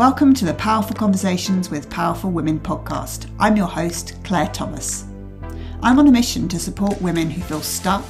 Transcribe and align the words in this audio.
Welcome 0.00 0.32
to 0.36 0.46
the 0.46 0.54
Powerful 0.54 0.96
Conversations 0.96 1.68
with 1.68 1.90
Powerful 1.90 2.30
Women 2.30 2.58
podcast. 2.58 3.30
I'm 3.38 3.54
your 3.54 3.66
host, 3.66 4.14
Claire 4.24 4.48
Thomas. 4.48 5.04
I'm 5.82 5.98
on 5.98 6.08
a 6.08 6.10
mission 6.10 6.48
to 6.48 6.58
support 6.58 7.02
women 7.02 7.28
who 7.28 7.42
feel 7.42 7.60
stuck, 7.60 8.02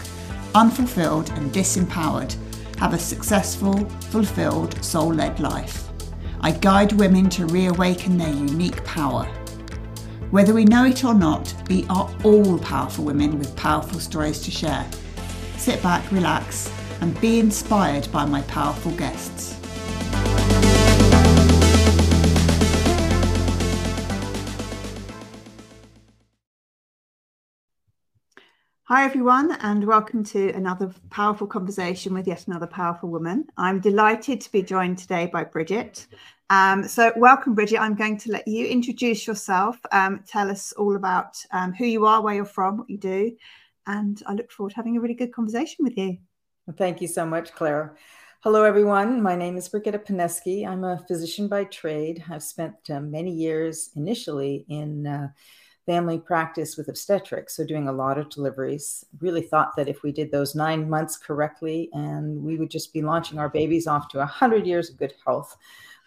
unfulfilled, 0.55 1.31
and 1.31 1.51
disempowered 1.51 2.37
have 2.79 2.95
a 2.95 2.99
successful, 2.99 3.77
fulfilled, 4.13 4.85
soul 4.85 5.13
led 5.13 5.41
life. 5.41 5.89
I 6.41 6.53
guide 6.53 6.93
women 6.93 7.29
to 7.31 7.47
reawaken 7.47 8.17
their 8.17 8.33
unique 8.33 8.85
power. 8.85 9.25
Whether 10.31 10.55
we 10.55 10.67
know 10.67 10.85
it 10.85 11.03
or 11.03 11.13
not, 11.13 11.53
we 11.69 11.87
are 11.91 12.09
all 12.23 12.57
powerful 12.61 13.05
women 13.05 13.37
with 13.37 13.57
powerful 13.57 13.99
stories 13.99 14.41
to 14.43 14.53
share. 14.53 14.89
Sit 15.57 15.83
back, 15.83 16.09
relax, 16.13 16.73
and 17.01 17.21
be 17.21 17.41
inspired 17.41 18.07
by 18.13 18.27
my 18.27 18.43
powerful 18.43 18.93
guests. 18.93 19.50
Hi, 28.93 29.05
everyone, 29.05 29.53
and 29.61 29.87
welcome 29.87 30.25
to 30.25 30.49
another 30.55 30.93
powerful 31.11 31.47
conversation 31.47 32.13
with 32.13 32.27
yet 32.27 32.49
another 32.49 32.67
powerful 32.67 33.09
woman. 33.09 33.47
I'm 33.57 33.79
delighted 33.79 34.41
to 34.41 34.51
be 34.51 34.63
joined 34.63 34.99
today 34.99 35.31
by 35.33 35.45
Bridget. 35.45 36.09
Um, 36.51 36.83
so, 36.89 37.13
welcome, 37.15 37.55
Bridget. 37.55 37.79
I'm 37.81 37.95
going 37.95 38.19
to 38.19 38.33
let 38.33 38.49
you 38.49 38.67
introduce 38.67 39.29
yourself, 39.29 39.77
um, 39.93 40.25
tell 40.27 40.51
us 40.51 40.73
all 40.73 40.97
about 40.97 41.37
um, 41.53 41.73
who 41.73 41.85
you 41.85 42.05
are, 42.05 42.21
where 42.21 42.35
you're 42.35 42.45
from, 42.45 42.79
what 42.79 42.91
you 42.91 42.99
do, 42.99 43.37
and 43.87 44.21
I 44.27 44.35
look 44.35 44.51
forward 44.51 44.71
to 44.71 44.77
having 44.77 44.97
a 44.97 45.01
really 45.01 45.15
good 45.15 45.33
conversation 45.33 45.85
with 45.85 45.97
you. 45.97 46.19
Thank 46.77 47.01
you 47.01 47.07
so 47.07 47.25
much, 47.25 47.55
Claire. 47.55 47.97
Hello, 48.41 48.65
everyone. 48.65 49.23
My 49.23 49.37
name 49.37 49.57
is 49.57 49.69
Brigitte 49.69 50.05
Piniewski. 50.05 50.67
I'm 50.67 50.83
a 50.83 50.99
physician 51.07 51.47
by 51.47 51.63
trade. 51.63 52.25
I've 52.29 52.43
spent 52.43 52.75
uh, 52.91 52.99
many 52.99 53.31
years 53.31 53.91
initially 53.95 54.67
in 54.69 55.07
uh, 55.07 55.29
family 55.91 56.21
practice 56.21 56.77
with 56.77 56.87
obstetrics, 56.87 57.57
so 57.57 57.67
doing 57.67 57.89
a 57.89 57.93
lot 57.93 58.17
of 58.17 58.31
deliveries. 58.31 59.05
Really 59.19 59.43
thought 59.43 59.75
that 59.75 59.89
if 59.89 60.05
we 60.05 60.13
did 60.13 60.31
those 60.31 60.55
nine 60.55 60.89
months 60.89 61.17
correctly, 61.17 61.91
and 61.93 62.45
we 62.45 62.57
would 62.59 62.71
just 62.71 62.93
be 62.93 63.03
launching 63.03 63.41
our 63.41 63.49
babies 63.49 63.89
off 63.89 64.07
to 64.11 64.19
100 64.19 64.69
years 64.69 64.89
of 64.89 64.99
good 64.99 65.15
health. 65.27 65.57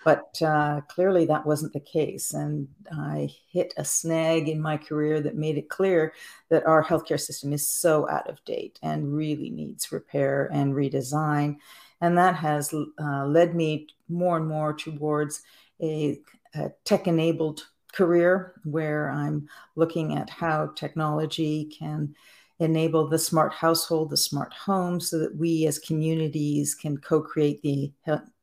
But 0.06 0.42
uh, 0.42 0.80
clearly, 0.88 1.26
that 1.26 1.46
wasn't 1.46 1.74
the 1.74 1.82
case. 1.82 2.34
And 2.34 2.70
I 2.94 3.28
hit 3.52 3.74
a 3.76 3.84
snag 3.84 4.48
in 4.48 4.62
my 4.62 4.78
career 4.78 5.20
that 5.20 5.36
made 5.36 5.58
it 5.58 5.68
clear 5.68 6.14
that 6.48 6.66
our 6.66 6.82
healthcare 6.82 7.20
system 7.20 7.52
is 7.52 7.68
so 7.68 8.10
out 8.10 8.30
of 8.30 8.44
date 8.46 8.80
and 8.82 9.14
really 9.14 9.50
needs 9.50 9.92
repair 9.92 10.50
and 10.54 10.74
redesign. 10.74 11.58
And 12.00 12.18
that 12.18 12.36
has 12.36 12.74
uh, 12.74 13.26
led 13.26 13.54
me 13.54 13.90
more 14.08 14.38
and 14.38 14.48
more 14.48 14.74
towards 14.74 15.42
a, 15.82 16.20
a 16.56 16.72
tech 16.86 17.08
enabled 17.08 17.68
career 17.94 18.54
where 18.64 19.10
I'm 19.10 19.48
looking 19.76 20.16
at 20.18 20.30
how 20.30 20.72
technology 20.76 21.66
can 21.66 22.16
enable 22.60 23.08
the 23.08 23.20
smart 23.20 23.54
household, 23.54 24.10
the 24.10 24.18
smart 24.18 24.54
home, 24.54 25.00
so 25.00 25.18
that 25.20 25.36
we 25.36 25.66
as 25.68 25.80
communities 25.80 26.76
can 26.76 26.98
co 26.98 27.22
create 27.22 27.62
the 27.62 27.92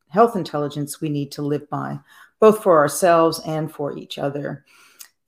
health 0.09 0.35
intelligence 0.35 0.99
we 0.99 1.09
need 1.09 1.31
to 1.33 1.41
live 1.41 1.69
by, 1.69 1.99
both 2.39 2.61
for 2.61 2.77
ourselves 2.77 3.41
and 3.45 3.71
for 3.71 3.97
each 3.97 4.17
other. 4.17 4.65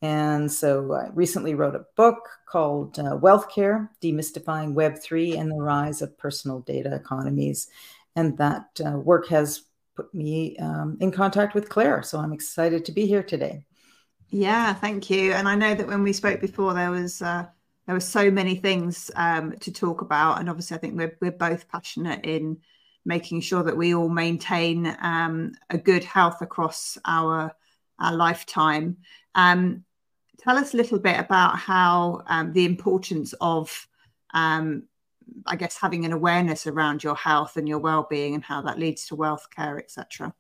And 0.02 0.52
so 0.52 0.94
I 0.94 1.10
recently 1.14 1.56
wrote 1.56 1.76
a 1.76 1.86
book 1.96 2.28
called 2.46 3.00
uh, 3.00 3.18
Wealthcare 3.18 3.88
Demystifying 4.02 4.74
Web3 4.74 5.40
and 5.40 5.50
the 5.50 5.56
Rise 5.56 6.02
of 6.02 6.18
Personal 6.18 6.60
Data 6.60 6.94
Economies. 6.94 7.70
And 8.18 8.38
that 8.38 8.66
uh, 8.86 8.98
work 8.98 9.30
has 9.30 9.64
put 9.96 10.14
me 10.14 10.58
um, 10.58 10.98
in 11.00 11.10
contact 11.10 11.56
with 11.56 11.70
Claire. 11.70 12.04
So 12.04 12.20
I'm 12.20 12.34
excited 12.34 12.84
to 12.84 12.92
be 12.92 13.06
here 13.06 13.24
today. 13.24 13.66
Yeah, 14.34 14.74
thank 14.74 15.12
you. 15.12 15.32
And 15.34 15.48
I 15.48 15.54
know 15.54 15.76
that 15.76 15.86
when 15.86 16.02
we 16.02 16.12
spoke 16.12 16.42
before, 16.42 16.74
there 16.74 16.90
was 16.90 17.22
uh, 17.22 17.46
there 17.86 17.94
were 17.94 18.00
so 18.00 18.32
many 18.32 18.56
things 18.56 19.12
um, 19.16 19.56
to 19.60 19.72
talk 19.72 20.02
about, 20.02 20.40
and 20.40 20.50
obviously, 20.50 20.76
I 20.76 20.80
think 20.80 20.98
we're 20.98 21.16
we're 21.22 21.32
both 21.32 21.70
passionate 21.70 22.26
in 22.26 22.58
making 23.06 23.42
sure 23.42 23.62
that 23.62 23.78
we 23.78 23.94
all 23.94 24.10
maintain 24.10 24.98
um, 25.02 25.52
a 25.70 25.78
good 25.78 26.04
health 26.04 26.42
across 26.42 26.98
our 27.06 27.56
our 28.00 28.16
lifetime. 28.16 28.98
Um, 29.36 29.84
tell 30.40 30.58
us 30.58 30.74
a 30.74 30.78
little 30.78 30.98
bit 30.98 31.20
about 31.20 31.60
how 31.60 32.24
um, 32.26 32.54
the 32.54 32.66
importance 32.66 33.36
of 33.40 33.88
um, 34.34 34.88
I 35.46 35.58
guess 35.58 35.78
having 35.78 36.06
an 36.06 36.12
awareness 36.12 36.66
around 36.66 37.04
your 37.04 37.16
health 37.16 37.56
and 37.56 37.70
your 37.70 37.78
well-being 37.78 38.34
and 38.34 38.44
how 38.44 38.64
that 38.64 38.80
leads 38.80 39.06
to 39.08 39.16
wealth 39.16 39.48
care, 39.56 39.78
etc. 39.78 40.34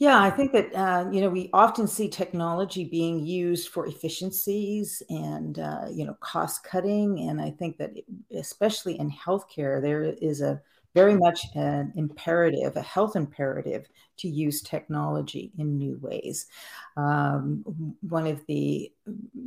Yeah, 0.00 0.18
I 0.22 0.30
think 0.30 0.52
that 0.52 0.74
uh, 0.74 1.10
you 1.12 1.20
know 1.20 1.28
we 1.28 1.50
often 1.52 1.86
see 1.86 2.08
technology 2.08 2.84
being 2.84 3.24
used 3.26 3.68
for 3.68 3.86
efficiencies 3.86 5.02
and 5.10 5.58
uh, 5.58 5.86
you 5.92 6.06
know 6.06 6.14
cost 6.20 6.64
cutting, 6.64 7.20
and 7.28 7.40
I 7.40 7.50
think 7.50 7.76
that 7.78 7.92
especially 8.34 8.98
in 8.98 9.10
healthcare, 9.10 9.80
there 9.82 10.02
is 10.04 10.40
a 10.40 10.60
very 10.94 11.14
much 11.16 11.44
an 11.54 11.92
imperative, 11.96 12.76
a 12.76 12.80
health 12.82 13.14
imperative, 13.14 13.86
to 14.16 14.28
use 14.28 14.62
technology 14.62 15.52
in 15.58 15.76
new 15.76 15.98
ways. 16.00 16.46
Um, 16.96 17.94
one 18.00 18.26
of 18.26 18.44
the 18.46 18.90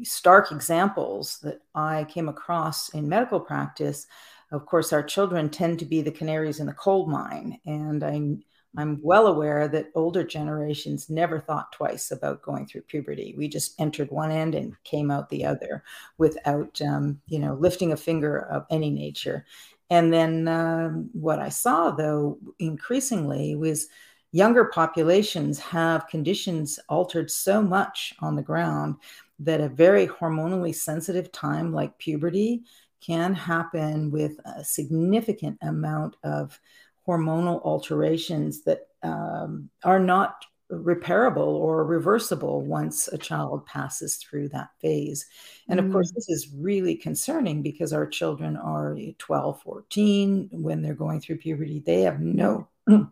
stark 0.03 0.51
examples 0.51 1.39
that 1.43 1.61
I 1.75 2.05
came 2.05 2.29
across 2.29 2.89
in 2.89 3.09
medical 3.09 3.39
practice, 3.39 4.05
of 4.51 4.65
course, 4.67 4.93
our 4.93 5.03
children 5.03 5.49
tend 5.49 5.79
to 5.79 5.85
be 5.85 6.01
the 6.01 6.11
canaries 6.11 6.59
in 6.59 6.67
the 6.67 6.73
coal 6.73 7.07
mine, 7.07 7.59
and 7.65 8.03
I 8.03 8.37
I'm 8.75 8.99
well 9.03 9.27
aware 9.27 9.67
that 9.67 9.91
older 9.93 10.23
generations 10.23 11.09
never 11.09 11.39
thought 11.39 11.71
twice 11.71 12.11
about 12.11 12.41
going 12.41 12.65
through 12.65 12.81
puberty. 12.81 13.35
We 13.37 13.47
just 13.47 13.79
entered 13.79 14.09
one 14.09 14.31
end 14.31 14.55
and 14.55 14.75
came 14.83 15.11
out 15.11 15.29
the 15.29 15.45
other 15.45 15.83
without, 16.17 16.81
um, 16.81 17.21
you 17.27 17.39
know, 17.39 17.53
lifting 17.53 17.91
a 17.91 17.97
finger 17.97 18.39
of 18.39 18.65
any 18.71 18.89
nature. 18.89 19.45
And 19.89 20.11
then 20.11 20.47
um, 20.47 21.09
what 21.13 21.39
I 21.39 21.49
saw, 21.49 21.91
though, 21.91 22.39
increasingly 22.57 23.55
was 23.55 23.87
younger 24.31 24.65
populations 24.65 25.59
have 25.59 26.07
conditions 26.07 26.79
altered 26.89 27.29
so 27.29 27.61
much 27.61 28.15
on 28.19 28.35
the 28.35 28.41
ground 28.41 28.95
that 29.39 29.61
a 29.61 29.69
very 29.69 30.07
hormonally 30.07 30.73
sensitive 30.73 31.31
time 31.31 31.71
like 31.71 31.97
puberty 31.99 32.63
can 33.01 33.35
happen 33.35 34.09
with 34.09 34.39
a 34.45 34.63
significant 34.63 35.57
amount 35.61 36.15
of 36.23 36.59
hormonal 37.07 37.61
alterations 37.63 38.63
that 38.63 38.87
um, 39.03 39.69
are 39.83 39.99
not 39.99 40.45
repairable 40.71 41.47
or 41.47 41.85
reversible 41.85 42.61
once 42.61 43.07
a 43.07 43.17
child 43.17 43.65
passes 43.65 44.15
through 44.15 44.49
that 44.49 44.69
phase. 44.81 45.25
And 45.67 45.79
of 45.79 45.85
mm. 45.85 45.91
course, 45.91 46.11
this 46.11 46.29
is 46.29 46.49
really 46.55 46.95
concerning 46.95 47.61
because 47.61 47.93
our 47.93 48.07
children 48.07 48.57
are 48.57 48.97
12, 49.17 49.61
14 49.61 50.49
when 50.51 50.81
they're 50.81 50.93
going 50.93 51.21
through 51.21 51.37
puberty. 51.37 51.79
They 51.79 52.01
have 52.01 52.19
no, 52.19 52.67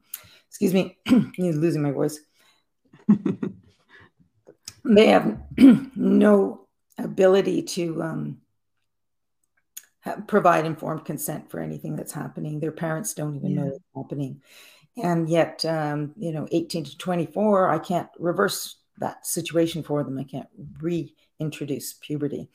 excuse 0.47 0.73
me, 0.73 0.97
losing 1.37 1.81
my 1.81 1.91
voice. 1.91 2.19
they 4.85 5.07
have 5.07 5.41
no 5.95 6.67
ability 6.97 7.63
to 7.63 8.01
um, 8.01 8.41
provide 10.27 10.65
informed 10.65 11.05
consent 11.05 11.49
for 11.49 11.59
anything 11.59 11.95
that's 11.95 12.13
happening. 12.13 12.59
Their 12.59 12.71
parents 12.71 13.13
don't 13.13 13.35
even 13.35 13.51
yeah. 13.51 13.61
know 13.61 13.67
it's 13.67 13.79
happening. 13.95 14.41
And 15.01 15.29
yet, 15.29 15.63
um, 15.65 16.13
you 16.17 16.31
know, 16.31 16.47
18 16.51 16.83
to 16.85 16.97
24, 16.97 17.69
I 17.69 17.79
can't 17.79 18.09
reverse 18.19 18.77
that 18.97 19.25
situation 19.25 19.83
for 19.83 20.03
them. 20.03 20.17
I 20.17 20.23
can't 20.23 20.49
reintroduce 20.79 21.93
puberty. 21.93 22.49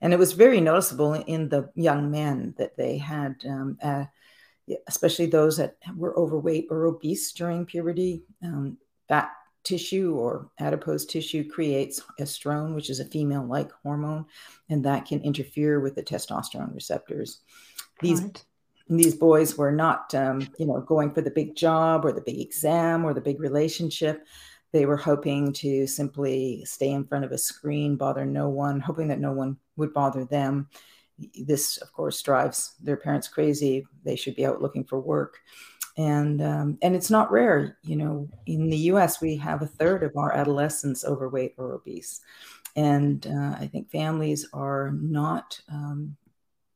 And 0.00 0.12
it 0.12 0.18
was 0.18 0.32
very 0.32 0.60
noticeable 0.60 1.14
in 1.14 1.48
the 1.48 1.70
young 1.74 2.10
men 2.10 2.54
that 2.58 2.76
they 2.76 2.98
had, 2.98 3.36
um, 3.46 3.78
uh, 3.82 4.04
especially 4.86 5.26
those 5.26 5.56
that 5.56 5.76
were 5.96 6.18
overweight 6.18 6.66
or 6.70 6.86
obese 6.86 7.32
during 7.32 7.64
puberty. 7.64 8.22
Um, 8.42 8.78
fat 9.08 9.30
tissue 9.64 10.14
or 10.14 10.50
adipose 10.58 11.04
tissue 11.04 11.48
creates 11.48 12.00
estrone, 12.20 12.74
which 12.74 12.90
is 12.90 13.00
a 13.00 13.04
female 13.04 13.44
like 13.44 13.70
hormone, 13.82 14.24
and 14.68 14.84
that 14.84 15.06
can 15.06 15.20
interfere 15.22 15.80
with 15.80 15.94
the 15.94 16.02
testosterone 16.02 16.74
receptors. 16.74 17.40
These 18.00 18.22
right. 18.22 18.44
these 18.88 19.14
boys 19.14 19.56
were 19.56 19.72
not, 19.72 20.14
um, 20.14 20.48
you 20.58 20.66
know, 20.66 20.80
going 20.80 21.12
for 21.12 21.20
the 21.20 21.30
big 21.30 21.56
job 21.56 22.04
or 22.04 22.12
the 22.12 22.20
big 22.20 22.40
exam 22.40 23.04
or 23.04 23.12
the 23.12 23.20
big 23.20 23.40
relationship. 23.40 24.26
They 24.72 24.86
were 24.86 24.96
hoping 24.98 25.52
to 25.54 25.86
simply 25.86 26.62
stay 26.64 26.90
in 26.90 27.06
front 27.06 27.24
of 27.24 27.32
a 27.32 27.38
screen, 27.38 27.96
bother 27.96 28.26
no 28.26 28.48
one, 28.48 28.80
hoping 28.80 29.08
that 29.08 29.20
no 29.20 29.32
one 29.32 29.56
would 29.76 29.94
bother 29.94 30.24
them. 30.24 30.68
This, 31.34 31.78
of 31.78 31.92
course, 31.92 32.22
drives 32.22 32.74
their 32.80 32.96
parents 32.96 33.28
crazy. 33.28 33.86
They 34.04 34.14
should 34.14 34.36
be 34.36 34.46
out 34.46 34.62
looking 34.62 34.84
for 34.84 35.00
work 35.00 35.38
and 35.98 36.40
um, 36.40 36.78
and 36.80 36.94
it's 36.96 37.10
not 37.10 37.30
rare 37.30 37.76
you 37.82 37.96
know 37.96 38.28
in 38.46 38.70
the 38.70 38.78
us 38.78 39.20
we 39.20 39.36
have 39.36 39.60
a 39.60 39.66
third 39.66 40.02
of 40.02 40.16
our 40.16 40.32
adolescents 40.32 41.04
overweight 41.04 41.54
or 41.58 41.74
obese 41.74 42.20
and 42.76 43.26
uh, 43.26 43.56
i 43.60 43.68
think 43.70 43.90
families 43.90 44.48
are 44.54 44.92
not 44.92 45.60
um, 45.70 46.16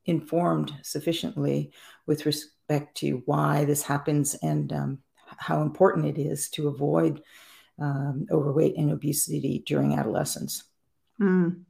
informed 0.07 0.73
sufficiently 0.83 1.73
with 2.07 2.27
respect 2.27 2.97
to 2.97 3.23
why 3.27 3.65
this 3.65 3.83
happens 3.83 4.35
and 4.43 4.73
um, 4.73 4.99
how 5.25 5.63
important 5.63 6.07
it 6.07 6.21
is 6.21 6.49
to 6.51 6.69
avoid 6.69 7.23
um, 7.79 8.27
overweight 8.31 8.77
and 8.77 8.91
obesity 8.91 9.63
during 9.67 9.95
adolescence. 9.95 10.65
Mm. 11.21 11.63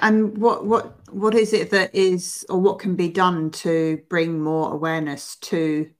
And 0.00 0.38
what 0.38 0.64
what 0.64 0.94
what 1.12 1.34
is 1.34 1.52
it 1.52 1.70
that 1.70 1.94
is, 1.94 2.44
or 2.48 2.60
what 2.60 2.78
can 2.78 2.94
be 2.94 3.08
done 3.08 3.50
to 3.50 4.00
bring 4.08 4.40
more 4.40 4.72
awareness 4.72 5.36
to, 5.36 5.90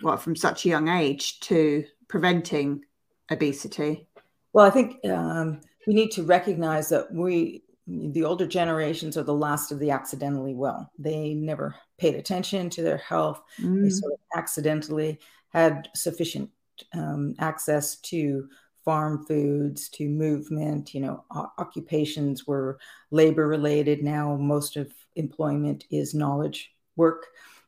what 0.00 0.20
from 0.20 0.36
such 0.36 0.64
a 0.64 0.68
young 0.68 0.88
age 0.88 1.40
to 1.40 1.84
preventing 2.08 2.84
obesity? 3.30 4.06
Well, 4.52 4.66
I 4.66 4.70
think 4.70 5.04
um, 5.06 5.60
we 5.86 5.94
need 5.94 6.10
to 6.12 6.22
recognize 6.24 6.88
that 6.88 7.12
we, 7.12 7.62
the 7.86 8.24
older 8.24 8.46
generations, 8.46 9.16
are 9.16 9.22
the 9.22 9.32
last 9.32 9.72
of 9.72 9.78
the 9.78 9.90
accidentally 9.90 10.54
well. 10.54 10.90
They 10.98 11.34
never 11.34 11.76
paid 11.98 12.16
attention 12.16 12.68
to 12.70 12.82
their 12.82 12.98
health. 12.98 13.40
Mm. 13.60 13.84
They 13.84 13.90
sort 13.90 14.12
of 14.12 14.18
accidentally 14.36 15.20
had 15.52 15.88
sufficient 15.94 16.50
um, 16.92 17.34
access 17.38 17.96
to 17.96 18.48
farm 18.84 19.24
foods 19.26 19.88
to 19.88 20.08
movement 20.08 20.94
you 20.94 21.00
know 21.00 21.24
occupations 21.58 22.46
were 22.46 22.78
labor 23.10 23.46
related. 23.46 24.02
Now 24.02 24.36
most 24.36 24.76
of 24.76 24.92
employment 25.16 25.84
is 25.90 26.14
knowledge 26.14 26.72
work. 26.96 27.26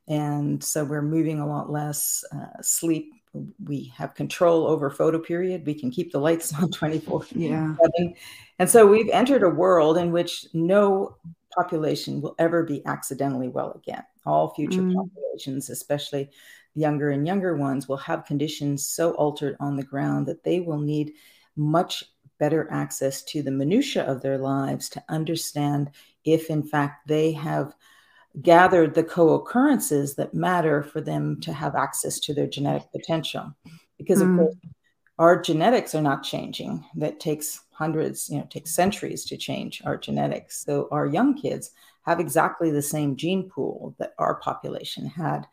And 0.08 0.62
so 0.62 0.84
we're 0.84 1.02
moving 1.02 1.40
a 1.40 1.46
lot 1.46 1.70
less 1.70 2.24
uh, 2.32 2.60
sleep. 2.60 3.14
We 3.64 3.92
have 3.96 4.14
control 4.14 4.66
over 4.66 4.90
photo 4.90 5.18
period. 5.18 5.64
We 5.64 5.74
can 5.74 5.90
keep 5.90 6.12
the 6.12 6.18
lights 6.18 6.52
on 6.54 6.70
24 6.72 7.26
yeah. 7.32 7.74
and 8.58 8.68
so 8.68 8.86
we've 8.86 9.08
entered 9.08 9.42
a 9.42 9.48
world 9.48 9.96
in 9.96 10.12
which 10.12 10.46
no 10.52 11.16
population 11.56 12.20
will 12.20 12.34
ever 12.38 12.62
be 12.62 12.84
accidentally 12.86 13.48
well 13.48 13.72
again. 13.72 14.02
All 14.26 14.54
future 14.54 14.80
mm. 14.80 14.94
populations 14.94 15.70
especially 15.70 16.30
younger 16.74 17.10
and 17.10 17.26
younger 17.26 17.56
ones 17.56 17.88
will 17.88 17.96
have 17.96 18.24
conditions 18.24 18.86
so 18.86 19.12
altered 19.12 19.56
on 19.60 19.76
the 19.76 19.82
ground 19.82 20.26
that 20.26 20.44
they 20.44 20.60
will 20.60 20.78
need 20.78 21.12
much 21.56 22.04
better 22.38 22.66
access 22.70 23.22
to 23.22 23.42
the 23.42 23.50
minutia 23.50 24.04
of 24.04 24.22
their 24.22 24.38
lives 24.38 24.88
to 24.88 25.04
understand 25.08 25.90
if 26.24 26.50
in 26.50 26.62
fact 26.62 27.06
they 27.06 27.32
have 27.32 27.74
gathered 28.40 28.94
the 28.94 29.04
co-occurrences 29.04 30.14
that 30.14 30.32
matter 30.32 30.82
for 30.82 31.00
them 31.00 31.38
to 31.40 31.52
have 31.52 31.74
access 31.74 32.18
to 32.18 32.32
their 32.32 32.46
genetic 32.46 32.90
potential. 32.90 33.54
Because 33.98 34.20
of 34.20 34.28
mm. 34.28 34.38
course 34.38 34.56
our 35.18 35.40
genetics 35.40 35.94
are 35.94 36.02
not 36.02 36.24
changing. 36.24 36.84
That 36.96 37.20
takes 37.20 37.60
hundreds 37.72 38.28
you 38.30 38.38
know 38.38 38.46
takes 38.50 38.74
centuries 38.74 39.24
to 39.26 39.36
change 39.36 39.82
our 39.84 39.96
genetics. 39.96 40.64
So 40.64 40.88
our 40.90 41.06
young 41.06 41.34
kids 41.34 41.70
have 42.06 42.18
exactly 42.18 42.70
the 42.70 42.82
same 42.82 43.16
gene 43.16 43.48
pool 43.48 43.94
that 43.98 44.14
our 44.18 44.36
population 44.36 45.06
had 45.06 45.46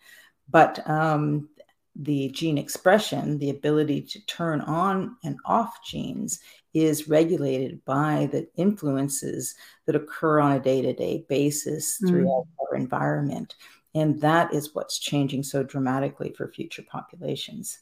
but 0.51 0.87
um, 0.89 1.49
the 1.95 2.29
gene 2.29 2.57
expression, 2.57 3.37
the 3.37 3.49
ability 3.49 4.01
to 4.01 4.25
turn 4.25 4.61
on 4.61 5.17
and 5.23 5.37
off 5.45 5.83
genes, 5.83 6.39
is 6.73 7.07
regulated 7.07 7.83
by 7.85 8.29
the 8.31 8.47
influences 8.55 9.55
that 9.85 9.95
occur 9.95 10.39
on 10.39 10.53
a 10.53 10.59
day 10.59 10.81
to 10.81 10.93
day 10.93 11.25
basis 11.27 11.97
throughout 11.97 12.45
mm. 12.45 12.69
our 12.69 12.75
environment. 12.75 13.55
And 13.95 14.21
that 14.21 14.53
is 14.53 14.75
what's 14.75 14.99
changing 14.99 15.43
so 15.43 15.63
dramatically 15.63 16.33
for 16.37 16.47
future 16.47 16.83
populations. 16.83 17.79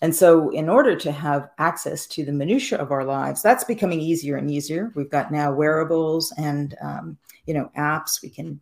And 0.00 0.14
so, 0.14 0.50
in 0.50 0.68
order 0.68 0.94
to 0.96 1.10
have 1.10 1.50
access 1.58 2.06
to 2.08 2.24
the 2.24 2.32
minutia 2.32 2.78
of 2.78 2.92
our 2.92 3.04
lives, 3.04 3.42
that's 3.42 3.64
becoming 3.64 4.00
easier 4.00 4.36
and 4.36 4.50
easier. 4.50 4.92
We've 4.94 5.10
got 5.10 5.32
now 5.32 5.52
wearables 5.52 6.32
and 6.36 6.76
um, 6.80 7.18
you 7.46 7.54
know 7.54 7.70
apps. 7.76 8.22
We 8.22 8.30
can 8.30 8.60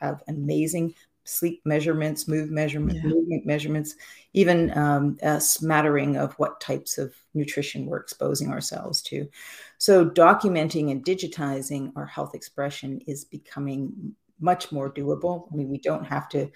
have 0.00 0.22
amazing 0.28 0.94
sleep 1.24 1.60
measurements, 1.64 2.26
move 2.26 2.50
measurement, 2.50 2.98
yeah. 3.02 3.10
movement 3.10 3.46
measurements, 3.46 3.94
even 4.32 4.76
um, 4.76 5.16
a 5.22 5.40
smattering 5.40 6.16
of 6.16 6.32
what 6.34 6.60
types 6.60 6.98
of 6.98 7.14
nutrition 7.34 7.86
we're 7.86 8.00
exposing 8.00 8.50
ourselves 8.50 9.02
to. 9.02 9.28
So, 9.78 10.08
documenting 10.08 10.90
and 10.90 11.04
digitizing 11.04 11.92
our 11.96 12.06
health 12.06 12.34
expression 12.34 13.00
is 13.06 13.24
becoming 13.24 14.14
much 14.40 14.72
more 14.72 14.92
doable. 14.92 15.48
I 15.52 15.56
mean, 15.56 15.68
we 15.68 15.78
don't 15.78 16.04
have 16.04 16.28
to, 16.30 16.50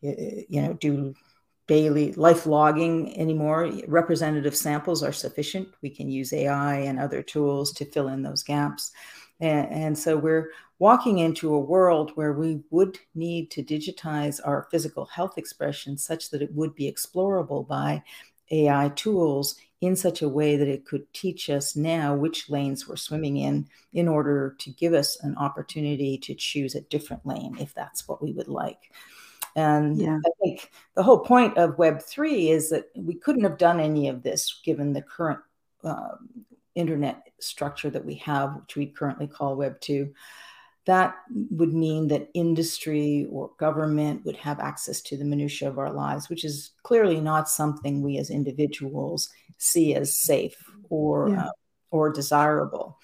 you 0.00 0.62
know, 0.62 0.74
do 0.74 1.14
daily 1.66 2.12
life 2.12 2.46
logging 2.46 3.18
anymore. 3.18 3.72
Representative 3.88 4.54
samples 4.54 5.02
are 5.02 5.12
sufficient. 5.12 5.68
We 5.80 5.90
can 5.90 6.10
use 6.10 6.32
AI 6.32 6.76
and 6.80 6.98
other 6.98 7.22
tools 7.22 7.72
to 7.74 7.84
fill 7.84 8.08
in 8.08 8.22
those 8.22 8.42
gaps. 8.42 8.92
And, 9.40 9.72
and, 9.72 9.98
so 9.98 10.16
we're 10.16 10.50
walking 10.82 11.18
into 11.18 11.54
a 11.54 11.60
world 11.60 12.10
where 12.16 12.32
we 12.32 12.60
would 12.70 12.98
need 13.14 13.52
to 13.52 13.62
digitize 13.62 14.40
our 14.44 14.66
physical 14.68 15.04
health 15.04 15.38
expression 15.38 15.96
such 15.96 16.28
that 16.28 16.42
it 16.42 16.52
would 16.54 16.74
be 16.74 16.90
explorable 16.90 17.64
by 17.68 18.02
AI 18.50 18.90
tools 18.96 19.54
in 19.80 19.94
such 19.94 20.22
a 20.22 20.28
way 20.28 20.56
that 20.56 20.66
it 20.66 20.84
could 20.84 21.04
teach 21.12 21.48
us 21.48 21.76
now 21.76 22.16
which 22.16 22.50
lanes 22.50 22.88
we're 22.88 22.96
swimming 22.96 23.36
in 23.36 23.64
in 23.92 24.08
order 24.08 24.56
to 24.58 24.70
give 24.70 24.92
us 24.92 25.16
an 25.22 25.36
opportunity 25.36 26.18
to 26.18 26.34
choose 26.34 26.74
a 26.74 26.80
different 26.80 27.24
lane 27.24 27.56
if 27.60 27.72
that's 27.72 28.08
what 28.08 28.20
we 28.20 28.32
would 28.32 28.48
like. 28.48 28.90
And 29.54 29.96
yeah. 30.00 30.18
I 30.26 30.30
think 30.42 30.72
the 30.96 31.04
whole 31.04 31.20
point 31.20 31.56
of 31.58 31.76
Web3 31.76 32.50
is 32.50 32.70
that 32.70 32.86
we 32.96 33.14
couldn't 33.14 33.44
have 33.44 33.56
done 33.56 33.78
any 33.78 34.08
of 34.08 34.24
this 34.24 34.60
given 34.64 34.92
the 34.92 35.02
current 35.02 35.38
um, 35.84 36.28
internet 36.74 37.28
structure 37.38 37.90
that 37.90 38.04
we 38.04 38.16
have, 38.16 38.56
which 38.56 38.74
we 38.74 38.86
currently 38.86 39.28
call 39.28 39.54
Web 39.54 39.80
2, 39.80 40.12
that 40.84 41.14
would 41.50 41.72
mean 41.72 42.08
that 42.08 42.28
industry 42.34 43.26
or 43.30 43.50
government 43.58 44.24
would 44.24 44.36
have 44.36 44.58
access 44.58 45.00
to 45.02 45.16
the 45.16 45.24
minutiae 45.24 45.68
of 45.68 45.78
our 45.78 45.92
lives, 45.92 46.28
which 46.28 46.44
is 46.44 46.72
clearly 46.82 47.20
not 47.20 47.48
something 47.48 48.02
we 48.02 48.18
as 48.18 48.30
individuals 48.30 49.28
see 49.58 49.94
as 49.94 50.16
safe 50.16 50.56
or 50.88 51.28
yeah. 51.28 51.44
uh, 51.46 51.50
or 51.90 52.10
desirable. 52.10 52.98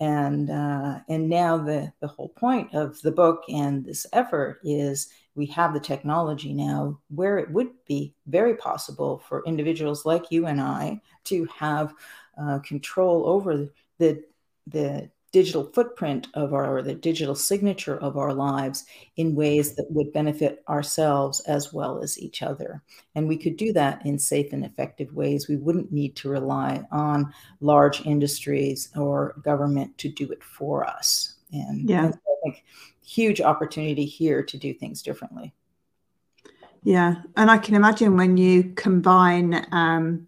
And 0.00 0.48
uh, 0.48 1.00
and 1.08 1.28
now 1.28 1.58
the 1.58 1.92
the 2.00 2.06
whole 2.06 2.30
point 2.30 2.72
of 2.72 3.00
the 3.02 3.10
book 3.10 3.42
and 3.48 3.84
this 3.84 4.06
effort 4.12 4.60
is 4.64 5.08
we 5.34 5.46
have 5.46 5.74
the 5.74 5.80
technology 5.80 6.54
now 6.54 6.98
where 7.08 7.38
it 7.38 7.50
would 7.50 7.70
be 7.86 8.14
very 8.26 8.54
possible 8.54 9.22
for 9.28 9.44
individuals 9.44 10.06
like 10.06 10.30
you 10.30 10.46
and 10.46 10.60
I 10.60 11.00
to 11.24 11.44
have 11.56 11.94
uh, 12.40 12.60
control 12.60 13.28
over 13.28 13.68
the 13.98 14.22
the 14.68 15.10
digital 15.38 15.70
footprint 15.72 16.26
of 16.34 16.52
our 16.52 16.78
or 16.78 16.82
the 16.82 16.96
digital 16.96 17.36
signature 17.36 17.96
of 17.98 18.16
our 18.16 18.34
lives 18.34 18.86
in 19.14 19.36
ways 19.36 19.76
that 19.76 19.86
would 19.88 20.12
benefit 20.12 20.64
ourselves 20.68 21.38
as 21.46 21.72
well 21.72 22.02
as 22.02 22.18
each 22.18 22.42
other. 22.42 22.82
And 23.14 23.28
we 23.28 23.36
could 23.36 23.56
do 23.56 23.72
that 23.74 24.04
in 24.04 24.18
safe 24.18 24.52
and 24.52 24.64
effective 24.64 25.14
ways. 25.14 25.46
We 25.46 25.54
wouldn't 25.54 25.92
need 25.92 26.16
to 26.16 26.28
rely 26.28 26.82
on 26.90 27.32
large 27.60 28.04
industries 28.04 28.88
or 28.96 29.36
government 29.44 29.96
to 29.98 30.08
do 30.08 30.28
it 30.32 30.42
for 30.42 30.84
us. 30.84 31.36
And, 31.52 31.88
yeah. 31.88 32.06
and 32.06 32.14
so 32.14 32.20
i 32.20 32.36
think 32.42 32.64
huge 33.06 33.40
opportunity 33.40 34.06
here 34.06 34.42
to 34.42 34.58
do 34.58 34.74
things 34.74 35.02
differently. 35.02 35.54
Yeah. 36.82 37.22
And 37.36 37.48
i 37.48 37.58
can 37.58 37.76
imagine 37.76 38.16
when 38.16 38.36
you 38.36 38.72
combine 38.74 39.66
um, 39.70 40.26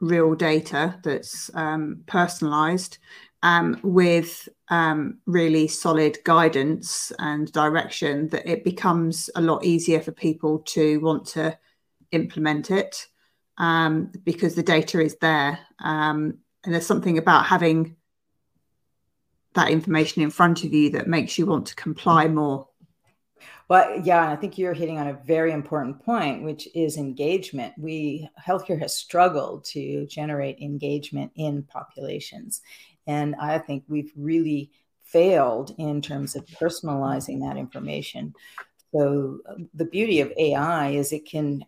real 0.00 0.34
data 0.34 0.98
that's 1.04 1.50
um, 1.54 2.02
personalized 2.06 2.98
um, 3.42 3.78
with 3.82 4.48
um, 4.68 5.18
really 5.26 5.66
solid 5.68 6.18
guidance 6.24 7.12
and 7.18 7.50
direction 7.52 8.28
that 8.28 8.46
it 8.46 8.64
becomes 8.64 9.30
a 9.34 9.40
lot 9.40 9.64
easier 9.64 10.00
for 10.00 10.12
people 10.12 10.60
to 10.60 11.00
want 11.00 11.26
to 11.26 11.58
implement 12.12 12.70
it 12.70 13.06
um, 13.58 14.10
because 14.24 14.54
the 14.54 14.62
data 14.62 15.00
is 15.00 15.16
there. 15.20 15.58
Um, 15.78 16.38
and 16.64 16.74
there's 16.74 16.86
something 16.86 17.18
about 17.18 17.46
having 17.46 17.96
that 19.54 19.70
information 19.70 20.22
in 20.22 20.30
front 20.30 20.64
of 20.64 20.72
you 20.72 20.90
that 20.90 21.08
makes 21.08 21.38
you 21.38 21.46
want 21.46 21.66
to 21.66 21.74
comply 21.74 22.28
more. 22.28 22.68
Well, 23.68 24.00
yeah, 24.02 24.28
I 24.28 24.34
think 24.34 24.58
you're 24.58 24.74
hitting 24.74 24.98
on 24.98 25.06
a 25.06 25.20
very 25.24 25.52
important 25.52 26.04
point, 26.04 26.42
which 26.42 26.68
is 26.74 26.96
engagement. 26.96 27.72
We 27.78 28.28
healthcare 28.44 28.80
has 28.80 28.96
struggled 28.96 29.64
to 29.66 30.06
generate 30.06 30.58
engagement 30.58 31.30
in 31.36 31.62
populations, 31.62 32.62
and 33.06 33.34
I 33.40 33.58
think 33.58 33.84
we've 33.88 34.12
really 34.16 34.70
failed 35.02 35.74
in 35.78 36.00
terms 36.00 36.36
of 36.36 36.46
personalizing 36.46 37.40
that 37.40 37.56
information. 37.56 38.34
So 38.92 39.38
the 39.74 39.84
beauty 39.84 40.20
of 40.20 40.32
AI 40.36 40.90
is 40.90 41.12
it 41.12 41.28
can 41.28 41.64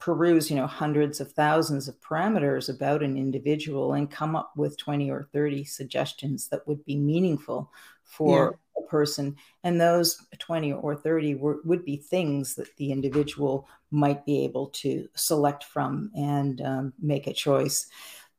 peruse, 0.00 0.50
you 0.50 0.56
know, 0.56 0.66
hundreds 0.66 1.20
of 1.20 1.30
thousands 1.32 1.86
of 1.86 2.00
parameters 2.00 2.74
about 2.74 3.02
an 3.02 3.16
individual 3.16 3.92
and 3.92 4.10
come 4.10 4.34
up 4.34 4.52
with 4.56 4.78
20 4.78 5.10
or 5.10 5.28
30 5.32 5.64
suggestions 5.64 6.48
that 6.48 6.66
would 6.66 6.84
be 6.84 6.96
meaningful 6.96 7.70
for 8.04 8.58
a 8.78 8.82
person. 8.88 9.36
And 9.62 9.80
those 9.80 10.26
20 10.38 10.72
or 10.72 10.96
30 10.96 11.34
were, 11.34 11.60
would 11.64 11.84
be 11.84 11.96
things 11.96 12.54
that 12.54 12.74
the 12.76 12.90
individual 12.90 13.68
might 13.90 14.24
be 14.24 14.42
able 14.44 14.68
to 14.68 15.06
select 15.14 15.64
from 15.64 16.10
and 16.16 16.60
um, 16.62 16.92
make 16.98 17.26
a 17.26 17.32
choice. 17.32 17.86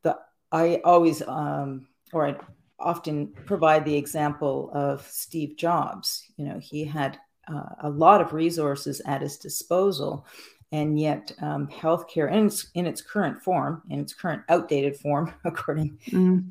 The, 0.01 0.17
i 0.51 0.81
always 0.83 1.21
um, 1.21 1.87
or 2.13 2.27
i 2.27 2.35
often 2.79 3.27
provide 3.45 3.85
the 3.85 3.95
example 3.95 4.71
of 4.73 5.05
steve 5.07 5.55
jobs 5.55 6.31
you 6.37 6.45
know 6.45 6.59
he 6.59 6.83
had 6.83 7.19
uh, 7.47 7.69
a 7.83 7.89
lot 7.89 8.21
of 8.21 8.33
resources 8.33 9.01
at 9.05 9.21
his 9.21 9.37
disposal 9.37 10.25
and 10.71 10.99
yet 10.99 11.31
um, 11.41 11.67
healthcare 11.67 12.31
in 12.31 12.47
its, 12.47 12.67
in 12.75 12.85
its 12.85 13.01
current 13.01 13.41
form, 13.41 13.81
in 13.89 13.99
its 13.99 14.13
current 14.13 14.41
outdated 14.49 14.95
form, 14.95 15.33
according 15.45 15.97
mm. 16.07 16.49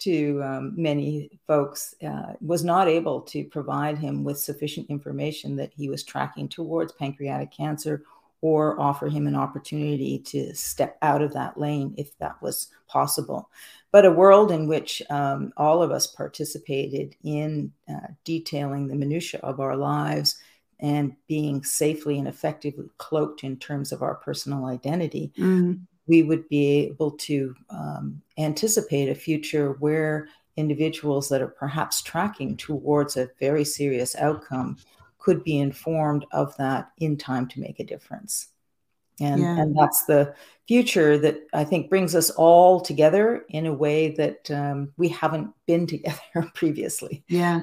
to 0.00 0.42
um, 0.42 0.72
many 0.76 1.30
folks, 1.46 1.94
uh, 2.06 2.32
was 2.40 2.64
not 2.64 2.88
able 2.88 3.20
to 3.20 3.44
provide 3.44 3.96
him 3.96 4.24
with 4.24 4.38
sufficient 4.38 4.90
information 4.90 5.56
that 5.56 5.72
he 5.74 5.88
was 5.88 6.02
tracking 6.02 6.48
towards 6.48 6.92
pancreatic 6.92 7.52
cancer 7.52 8.02
or 8.40 8.78
offer 8.78 9.08
him 9.08 9.26
an 9.26 9.36
opportunity 9.36 10.18
to 10.18 10.54
step 10.54 10.98
out 11.00 11.22
of 11.22 11.32
that 11.32 11.58
lane 11.58 11.94
if 11.96 12.16
that 12.18 12.40
was 12.42 12.68
possible. 12.88 13.48
But 13.94 14.04
a 14.04 14.10
world 14.10 14.50
in 14.50 14.66
which 14.66 15.00
um, 15.08 15.52
all 15.56 15.80
of 15.80 15.92
us 15.92 16.08
participated 16.08 17.14
in 17.22 17.70
uh, 17.88 18.08
detailing 18.24 18.88
the 18.88 18.96
minutiae 18.96 19.38
of 19.44 19.60
our 19.60 19.76
lives 19.76 20.36
and 20.80 21.14
being 21.28 21.62
safely 21.62 22.18
and 22.18 22.26
effectively 22.26 22.90
cloaked 22.98 23.44
in 23.44 23.56
terms 23.56 23.92
of 23.92 24.02
our 24.02 24.16
personal 24.16 24.64
identity, 24.64 25.32
mm. 25.38 25.78
we 26.08 26.24
would 26.24 26.48
be 26.48 26.86
able 26.86 27.12
to 27.12 27.54
um, 27.70 28.20
anticipate 28.36 29.10
a 29.10 29.14
future 29.14 29.74
where 29.78 30.26
individuals 30.56 31.28
that 31.28 31.40
are 31.40 31.46
perhaps 31.46 32.02
tracking 32.02 32.56
towards 32.56 33.16
a 33.16 33.30
very 33.38 33.64
serious 33.64 34.16
outcome 34.16 34.76
could 35.18 35.44
be 35.44 35.56
informed 35.56 36.26
of 36.32 36.56
that 36.56 36.90
in 36.98 37.16
time 37.16 37.46
to 37.46 37.60
make 37.60 37.78
a 37.78 37.84
difference. 37.84 38.48
And, 39.20 39.40
yeah. 39.40 39.60
and 39.60 39.76
that's 39.76 40.04
the 40.06 40.34
future 40.66 41.18
that 41.18 41.38
I 41.52 41.64
think 41.64 41.90
brings 41.90 42.14
us 42.14 42.30
all 42.30 42.80
together 42.80 43.44
in 43.48 43.66
a 43.66 43.72
way 43.72 44.10
that 44.16 44.50
um, 44.50 44.92
we 44.96 45.08
haven't 45.08 45.50
been 45.66 45.86
together 45.86 46.50
previously. 46.54 47.24
Yeah. 47.28 47.62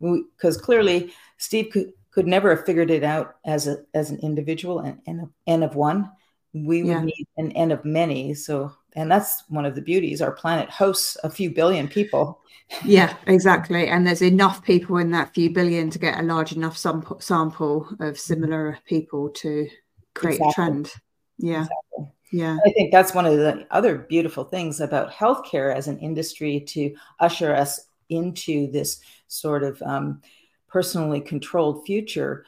Because 0.00 0.56
clearly, 0.56 1.12
Steve 1.36 1.70
could, 1.70 1.92
could 2.10 2.26
never 2.26 2.54
have 2.56 2.64
figured 2.64 2.90
it 2.90 3.04
out 3.04 3.36
as 3.44 3.66
a 3.66 3.84
as 3.92 4.10
an 4.10 4.18
individual 4.20 4.78
and, 4.78 4.98
and 5.06 5.20
an 5.20 5.32
N 5.46 5.62
of 5.62 5.74
one. 5.74 6.10
We 6.54 6.82
would 6.82 6.88
yeah. 6.88 7.04
need 7.04 7.26
an 7.36 7.52
N 7.52 7.72
of 7.72 7.84
many. 7.84 8.32
So, 8.32 8.72
and 8.94 9.10
that's 9.10 9.44
one 9.50 9.66
of 9.66 9.74
the 9.74 9.82
beauties. 9.82 10.22
Our 10.22 10.32
planet 10.32 10.70
hosts 10.70 11.18
a 11.22 11.28
few 11.28 11.50
billion 11.50 11.88
people. 11.88 12.40
yeah, 12.86 13.14
exactly. 13.26 13.88
And 13.88 14.06
there's 14.06 14.22
enough 14.22 14.64
people 14.64 14.96
in 14.96 15.10
that 15.10 15.34
few 15.34 15.52
billion 15.52 15.90
to 15.90 15.98
get 15.98 16.18
a 16.18 16.22
large 16.22 16.52
enough 16.52 16.78
sample 16.78 17.88
of 18.00 18.18
similar 18.18 18.78
people 18.86 19.28
to 19.28 19.68
create 20.16 20.40
exactly. 20.40 20.54
trend. 20.54 20.92
Yeah. 21.38 21.60
Exactly. 21.62 22.12
Yeah. 22.32 22.58
I 22.66 22.70
think 22.72 22.90
that's 22.90 23.14
one 23.14 23.26
of 23.26 23.36
the 23.36 23.66
other 23.70 23.98
beautiful 23.98 24.44
things 24.44 24.80
about 24.80 25.12
healthcare 25.12 25.74
as 25.74 25.86
an 25.86 25.98
industry 26.00 26.60
to 26.60 26.94
usher 27.20 27.54
us 27.54 27.86
into 28.08 28.70
this 28.72 29.00
sort 29.28 29.62
of 29.62 29.80
um, 29.82 30.20
personally 30.68 31.20
controlled 31.20 31.86
future 31.86 32.44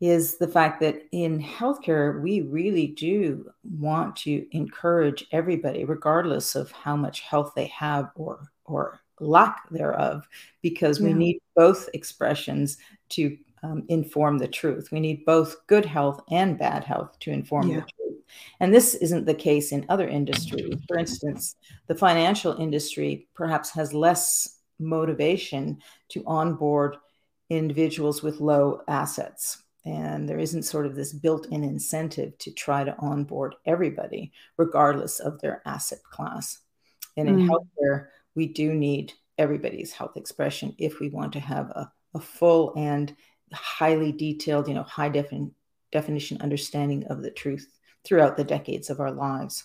is 0.00 0.36
the 0.36 0.48
fact 0.48 0.80
that 0.80 1.02
in 1.12 1.40
healthcare, 1.40 2.20
we 2.20 2.40
really 2.42 2.88
do 2.88 3.48
want 3.78 4.16
to 4.16 4.44
encourage 4.50 5.24
everybody, 5.30 5.84
regardless 5.84 6.56
of 6.56 6.72
how 6.72 6.96
much 6.96 7.20
health 7.20 7.52
they 7.54 7.66
have 7.66 8.10
or, 8.16 8.50
or 8.64 8.98
lack 9.20 9.68
thereof, 9.70 10.28
because 10.60 10.98
yeah. 10.98 11.06
we 11.06 11.14
need 11.14 11.38
both 11.54 11.88
expressions 11.94 12.78
to 13.10 13.38
um, 13.62 13.84
inform 13.88 14.38
the 14.38 14.48
truth. 14.48 14.88
We 14.90 15.00
need 15.00 15.24
both 15.24 15.66
good 15.66 15.84
health 15.84 16.20
and 16.30 16.58
bad 16.58 16.84
health 16.84 17.18
to 17.20 17.30
inform 17.30 17.68
yeah. 17.68 17.76
the 17.76 17.80
truth. 17.82 18.22
And 18.60 18.72
this 18.72 18.94
isn't 18.94 19.26
the 19.26 19.34
case 19.34 19.72
in 19.72 19.86
other 19.88 20.08
industries. 20.08 20.74
For 20.88 20.98
instance, 20.98 21.56
the 21.86 21.94
financial 21.94 22.60
industry 22.60 23.28
perhaps 23.34 23.70
has 23.70 23.92
less 23.92 24.60
motivation 24.78 25.78
to 26.10 26.24
onboard 26.26 26.96
individuals 27.50 28.22
with 28.22 28.40
low 28.40 28.80
assets. 28.88 29.62
And 29.84 30.28
there 30.28 30.38
isn't 30.38 30.62
sort 30.62 30.86
of 30.86 30.94
this 30.94 31.12
built 31.12 31.46
in 31.46 31.64
incentive 31.64 32.38
to 32.38 32.52
try 32.52 32.84
to 32.84 32.96
onboard 32.98 33.56
everybody, 33.66 34.32
regardless 34.56 35.18
of 35.18 35.40
their 35.40 35.60
asset 35.66 36.02
class. 36.04 36.58
And 37.16 37.28
in 37.28 37.36
mm. 37.40 37.48
healthcare, 37.48 38.06
we 38.34 38.46
do 38.46 38.72
need 38.74 39.12
everybody's 39.38 39.92
health 39.92 40.16
expression 40.16 40.74
if 40.78 41.00
we 41.00 41.08
want 41.08 41.32
to 41.32 41.40
have 41.40 41.70
a, 41.70 41.92
a 42.14 42.20
full 42.20 42.72
and 42.76 43.14
highly 43.52 44.12
detailed, 44.12 44.68
you 44.68 44.74
know, 44.74 44.82
high 44.82 45.10
defin- 45.10 45.52
definition 45.90 46.40
understanding 46.40 47.04
of 47.04 47.22
the 47.22 47.30
truth 47.30 47.66
throughout 48.04 48.36
the 48.36 48.44
decades 48.44 48.90
of 48.90 49.00
our 49.00 49.12
lives. 49.12 49.64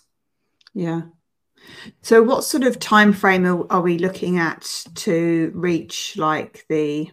Yeah. 0.73 1.03
So, 2.01 2.21
what 2.21 2.43
sort 2.43 2.63
of 2.63 2.79
time 2.79 3.13
frame 3.13 3.45
are, 3.45 3.65
are 3.71 3.81
we 3.81 3.97
looking 3.97 4.37
at 4.37 4.85
to 4.95 5.51
reach 5.55 6.15
like 6.17 6.65
the 6.69 7.09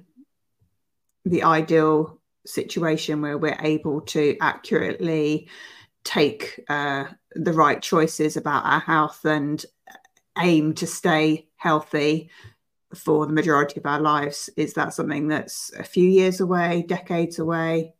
the 1.25 1.43
ideal 1.43 2.21
situation 2.47 3.23
where 3.23 3.39
we're 3.39 3.59
able 3.61 4.03
to 4.03 4.37
accurately 4.41 5.49
take 6.05 6.63
uh, 6.69 7.07
the 7.33 7.53
right 7.53 7.81
choices 7.81 8.37
about 8.37 8.67
our 8.67 8.81
health 8.81 9.25
and 9.25 9.65
aim 10.39 10.75
to 10.75 10.87
stay 10.87 11.49
healthy 11.57 12.31
for 12.95 13.27
the 13.27 13.33
majority 13.33 13.79
of 13.79 13.87
our 13.87 14.01
lives 14.01 14.51
is 14.57 14.75
that 14.75 14.95
something 14.95 15.29
that's 15.29 15.73
a 15.79 15.85
few 15.85 16.09
years 16.09 16.41
away 16.41 16.85
decades 16.89 17.39
away 17.39 17.95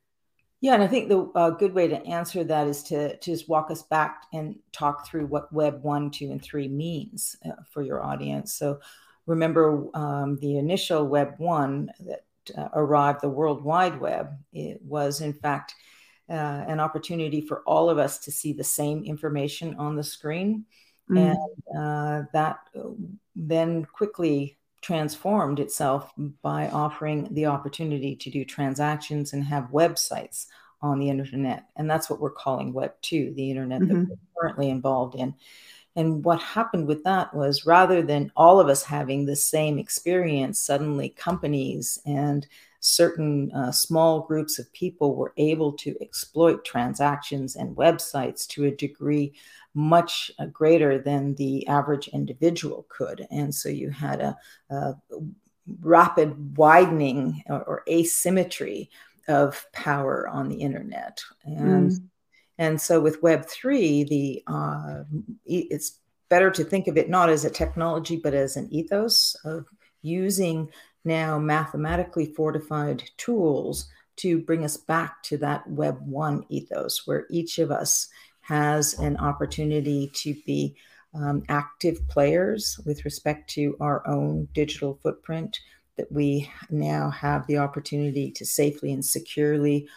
yeah 0.61 0.75
and 0.75 0.83
i 0.83 0.87
think 0.87 1.09
the 1.09 1.31
uh, 1.35 1.51
good 1.51 1.75
way 1.75 1.87
to 1.89 2.05
answer 2.07 2.45
that 2.45 2.67
is 2.67 2.83
to, 2.83 3.17
to 3.19 3.33
just 3.33 3.49
walk 3.49 3.71
us 3.71 3.83
back 3.83 4.25
and 4.33 4.57
talk 4.73 5.07
through 5.07 5.27
what 5.27 5.53
web 5.53 5.83
1 5.83 6.11
2 6.11 6.31
and 6.31 6.43
3 6.43 6.69
means 6.69 7.37
uh, 7.47 7.53
for 7.71 7.83
your 7.83 8.03
audience 8.03 8.55
so 8.55 8.81
remember 9.27 9.87
um, 9.95 10.37
the 10.41 10.59
initial 10.59 11.07
web 11.07 11.35
1 11.39 11.91
that 12.01 12.25
uh, 12.57 12.69
arrived, 12.75 13.21
the 13.21 13.29
World 13.29 13.65
Wide 13.65 14.01
Web, 14.01 14.37
it 14.53 14.81
was 14.83 15.21
in 15.21 15.33
fact 15.33 15.75
uh, 16.29 16.33
an 16.33 16.81
opportunity 16.81 17.41
for 17.41 17.63
all 17.67 17.91
of 17.91 17.99
us 17.99 18.19
to 18.21 18.33
see 18.33 18.53
the 18.53 18.65
same 18.65 19.05
information 19.05 19.75
on 19.77 19.97
the 19.97 20.05
screen. 20.05 20.65
Mm. 21.11 21.37
And 21.37 21.79
uh, 21.79 22.23
that 22.33 22.59
uh, 22.77 22.91
then 23.37 23.85
quickly 23.85 24.59
transformed 24.85 25.61
itself 25.61 26.13
by 26.43 26.69
offering 26.69 27.27
the 27.33 27.47
opportunity 27.47 28.15
to 28.15 28.29
do 28.29 28.45
transactions 28.45 29.33
and 29.33 29.43
have 29.43 29.71
websites 29.73 30.45
on 30.83 30.99
the 30.99 31.09
internet. 31.09 31.65
And 31.77 31.89
that's 31.89 32.11
what 32.11 32.21
we're 32.21 32.31
calling 32.31 32.75
Web 32.75 32.93
2, 33.01 33.33
the 33.35 33.49
internet 33.49 33.81
mm-hmm. 33.81 34.01
that 34.01 34.09
we're 34.11 34.43
currently 34.43 34.69
involved 34.69 35.15
in. 35.15 35.35
And 35.97 36.23
what 36.23 36.43
happened 36.43 36.87
with 36.87 37.03
that 37.05 37.33
was 37.33 37.65
rather 37.65 38.03
than 38.03 38.31
all 38.37 38.61
of 38.61 38.69
us 38.69 38.83
having 38.83 39.25
the 39.25 39.37
same 39.37 39.79
experience, 39.79 40.59
suddenly 40.59 41.09
companies 41.09 41.99
and 42.05 42.47
certain 42.81 43.51
uh, 43.53 43.73
small 43.73 44.21
groups 44.21 44.59
of 44.59 44.71
people 44.75 45.17
were 45.17 45.33
able 45.39 45.73
to 45.73 45.97
exploit 46.03 46.63
transactions 46.63 47.57
and 47.57 47.75
websites 47.75 48.47
to 48.49 48.67
a 48.67 48.71
degree 48.71 49.33
much 49.75 50.31
uh, 50.39 50.47
greater 50.47 50.99
than 50.99 51.35
the 51.35 51.67
average 51.67 52.09
individual 52.09 52.87
could. 52.89 53.27
And 53.31 53.55
so 53.55 53.69
you 53.69 53.91
had 53.91 54.21
a, 54.21 54.37
a 54.71 54.95
rapid 55.81 56.57
widening 56.57 57.43
or, 57.49 57.63
or, 57.63 57.85
asymmetry 57.89 58.91
of 59.29 59.67
power 59.73 60.29
on 60.29 60.49
the 60.49 60.57
internet. 60.57 61.23
And 61.45 61.91
mm 61.91 62.09
and 62.59 62.81
so 62.81 63.01
with 63.01 63.21
Web3, 63.21 64.09
the 64.09 64.43
uh, 64.47 65.03
it's 65.45 65.99
better 66.29 66.51
to 66.53 66.65
think 66.65 66.87
of 66.87 66.97
it 66.97 67.09
not 67.11 67.29
as 67.29 67.45
a 67.45 67.51
technology, 67.51 68.17
but 68.17 68.35
as 68.35 68.57
an 68.57 68.73
ethos 68.73 69.37
of 69.45 69.67
using 70.03 70.71
now 71.05 71.39
mathematically 71.39 72.27
fortified 72.27 73.03
tools 73.17 73.89
to 74.17 74.39
bring 74.39 74.65
us 74.65 74.77
back 74.77 75.23
to 75.25 75.37
that 75.39 75.69
Web 75.69 75.99
1 76.07 76.47
ethos, 76.49 77.07
where 77.07 77.27
each 77.29 77.59
of 77.59 77.71
us 77.71 78.09
has 78.47 78.95
an 78.99 79.17
opportunity 79.17 80.11
to 80.15 80.35
be 80.47 80.77
um, 81.15 81.43
active 81.49 82.07
players 82.09 82.79
with 82.85 83.05
respect 83.05 83.49
to 83.51 83.77
our 83.81 84.07
own 84.07 84.49
digital 84.53 84.99
footprint, 85.03 85.61
that 85.97 86.11
we 86.11 86.51
now 86.71 87.09
have 87.11 87.47
the 87.47 87.59
opportunity 87.59 88.31
to 88.33 88.45
safely 88.45 88.93
and 88.93 89.05
securely 89.05 89.89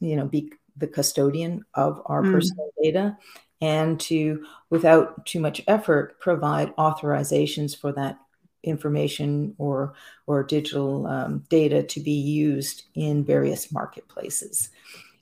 you 0.00 0.16
know, 0.16 0.26
be 0.26 0.52
the 0.76 0.86
custodian 0.86 1.64
of 1.74 2.02
our 2.06 2.22
mm. 2.22 2.32
personal 2.32 2.70
data 2.82 3.16
and 3.60 3.98
to, 4.00 4.44
without 4.68 5.24
too 5.24 5.40
much 5.40 5.62
effort, 5.66 6.18
provide 6.20 6.74
authorizations 6.76 7.76
for 7.76 7.92
that 7.92 8.18
information 8.62 9.54
or 9.58 9.94
or 10.26 10.42
digital 10.42 11.06
um, 11.06 11.44
data 11.48 11.82
to 11.84 12.00
be 12.00 12.10
used 12.10 12.84
in 12.94 13.24
various 13.24 13.72
marketplaces. 13.72 14.70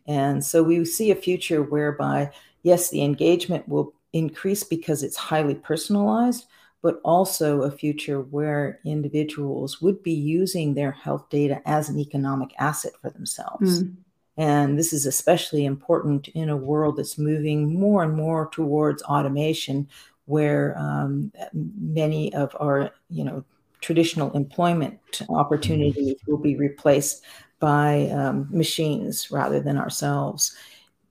And 0.06 0.44
so 0.44 0.62
we 0.62 0.84
see 0.84 1.10
a 1.10 1.16
future 1.16 1.62
whereby, 1.62 2.30
yes, 2.62 2.90
the 2.90 3.02
engagement 3.02 3.68
will 3.68 3.94
increase 4.12 4.62
because 4.62 5.02
it's 5.02 5.16
highly 5.16 5.54
personalized, 5.54 6.46
but 6.82 7.00
also 7.04 7.62
a 7.62 7.70
future 7.70 8.20
where 8.20 8.78
individuals 8.84 9.80
would 9.80 10.02
be 10.02 10.12
using 10.12 10.74
their 10.74 10.92
health 10.92 11.28
data 11.30 11.62
as 11.66 11.88
an 11.88 11.98
economic 11.98 12.50
asset 12.58 12.92
for 13.00 13.10
themselves. 13.10 13.82
Mm. 13.82 13.96
And 14.36 14.78
this 14.78 14.92
is 14.92 15.06
especially 15.06 15.64
important 15.64 16.28
in 16.28 16.48
a 16.48 16.56
world 16.56 16.96
that's 16.96 17.18
moving 17.18 17.78
more 17.78 18.02
and 18.02 18.14
more 18.14 18.48
towards 18.52 19.02
automation, 19.04 19.88
where 20.26 20.76
um, 20.76 21.32
many 21.52 22.34
of 22.34 22.54
our, 22.58 22.90
you 23.08 23.24
know, 23.24 23.44
traditional 23.80 24.32
employment 24.32 24.98
opportunities 25.28 26.16
will 26.26 26.38
be 26.38 26.56
replaced 26.56 27.22
by 27.64 28.10
um, 28.10 28.46
machines 28.50 29.30
rather 29.30 29.58
than 29.58 29.78
ourselves. 29.78 30.54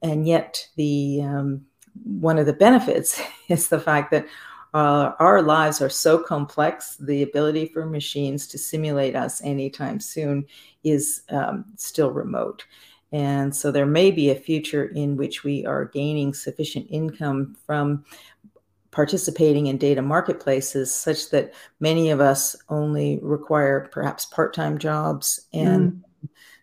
and 0.03 0.27
yet 0.27 0.69
the 0.75 1.19
um, 1.23 1.65
one 2.03 2.37
of 2.37 2.45
the 2.45 2.53
benefits 2.53 3.19
is 3.49 3.69
the 3.69 3.79
fact 3.79 4.11
that 4.11 4.27
uh, 4.75 5.13
our 5.17 5.41
lives 5.41 5.81
are 5.81 5.89
so 5.89 6.19
complex, 6.19 6.95
the 6.97 7.23
ability 7.23 7.65
for 7.65 7.87
machines 7.87 8.45
to 8.45 8.59
simulate 8.59 9.15
us 9.15 9.41
anytime 9.43 9.99
soon 9.99 10.45
is 10.83 11.23
um, 11.29 11.65
still 11.75 12.11
remote. 12.11 12.63
And 13.11 13.55
so 13.55 13.71
there 13.71 13.87
may 13.87 14.11
be 14.11 14.29
a 14.29 14.35
future 14.35 14.85
in 14.85 15.17
which 15.17 15.43
we 15.43 15.65
are 15.65 15.85
gaining 15.85 16.35
sufficient 16.35 16.85
income 16.91 17.55
from 17.65 18.05
participating 18.91 19.67
in 19.67 19.77
data 19.79 20.03
marketplaces 20.03 20.93
such 20.93 21.31
that 21.31 21.51
many 21.79 22.11
of 22.11 22.21
us 22.21 22.55
only 22.69 23.19
require 23.23 23.89
perhaps 23.91 24.27
part-time 24.27 24.77
jobs 24.77 25.47
and 25.51 25.93
mm 25.93 26.03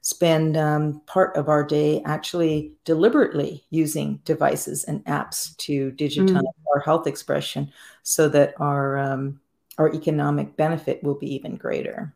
spend 0.02 0.56
um, 0.56 1.02
part 1.06 1.36
of 1.36 1.48
our 1.48 1.64
day 1.64 2.02
actually 2.04 2.72
deliberately 2.84 3.64
using 3.70 4.20
devices 4.24 4.84
and 4.84 5.04
apps 5.04 5.56
to 5.58 5.92
digitize 5.92 6.40
mm. 6.40 6.52
our 6.74 6.80
health 6.80 7.06
expression 7.06 7.70
so 8.02 8.28
that 8.28 8.54
our 8.58 8.98
um, 8.98 9.40
our 9.78 9.92
economic 9.94 10.56
benefit 10.56 11.02
will 11.02 11.14
be 11.14 11.34
even 11.34 11.56
greater. 11.56 12.14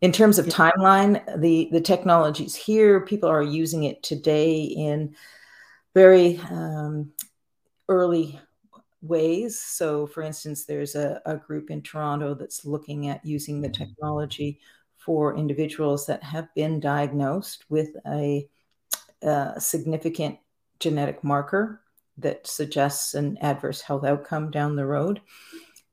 In 0.00 0.12
terms 0.12 0.38
of 0.38 0.46
timeline, 0.46 1.22
the 1.40 1.68
the 1.72 1.80
technology's 1.80 2.54
here. 2.54 3.00
People 3.00 3.28
are 3.28 3.42
using 3.42 3.84
it 3.84 4.02
today 4.02 4.62
in 4.62 5.14
very 5.94 6.38
um, 6.50 7.12
early 7.88 8.40
ways. 9.02 9.58
So, 9.58 10.06
for 10.06 10.22
instance, 10.22 10.64
there's 10.64 10.94
a, 10.94 11.20
a 11.26 11.36
group 11.36 11.70
in 11.70 11.82
Toronto 11.82 12.34
that's 12.34 12.64
looking 12.64 13.08
at 13.08 13.24
using 13.24 13.60
the 13.60 13.68
mm-hmm. 13.68 13.84
technology 13.84 14.60
for 15.04 15.36
individuals 15.36 16.06
that 16.06 16.22
have 16.22 16.54
been 16.54 16.78
diagnosed 16.78 17.64
with 17.68 17.88
a, 18.06 18.48
a 19.22 19.54
significant 19.58 20.38
genetic 20.78 21.24
marker 21.24 21.80
that 22.18 22.46
suggests 22.46 23.14
an 23.14 23.38
adverse 23.40 23.80
health 23.80 24.04
outcome 24.04 24.50
down 24.50 24.76
the 24.76 24.86
road. 24.86 25.20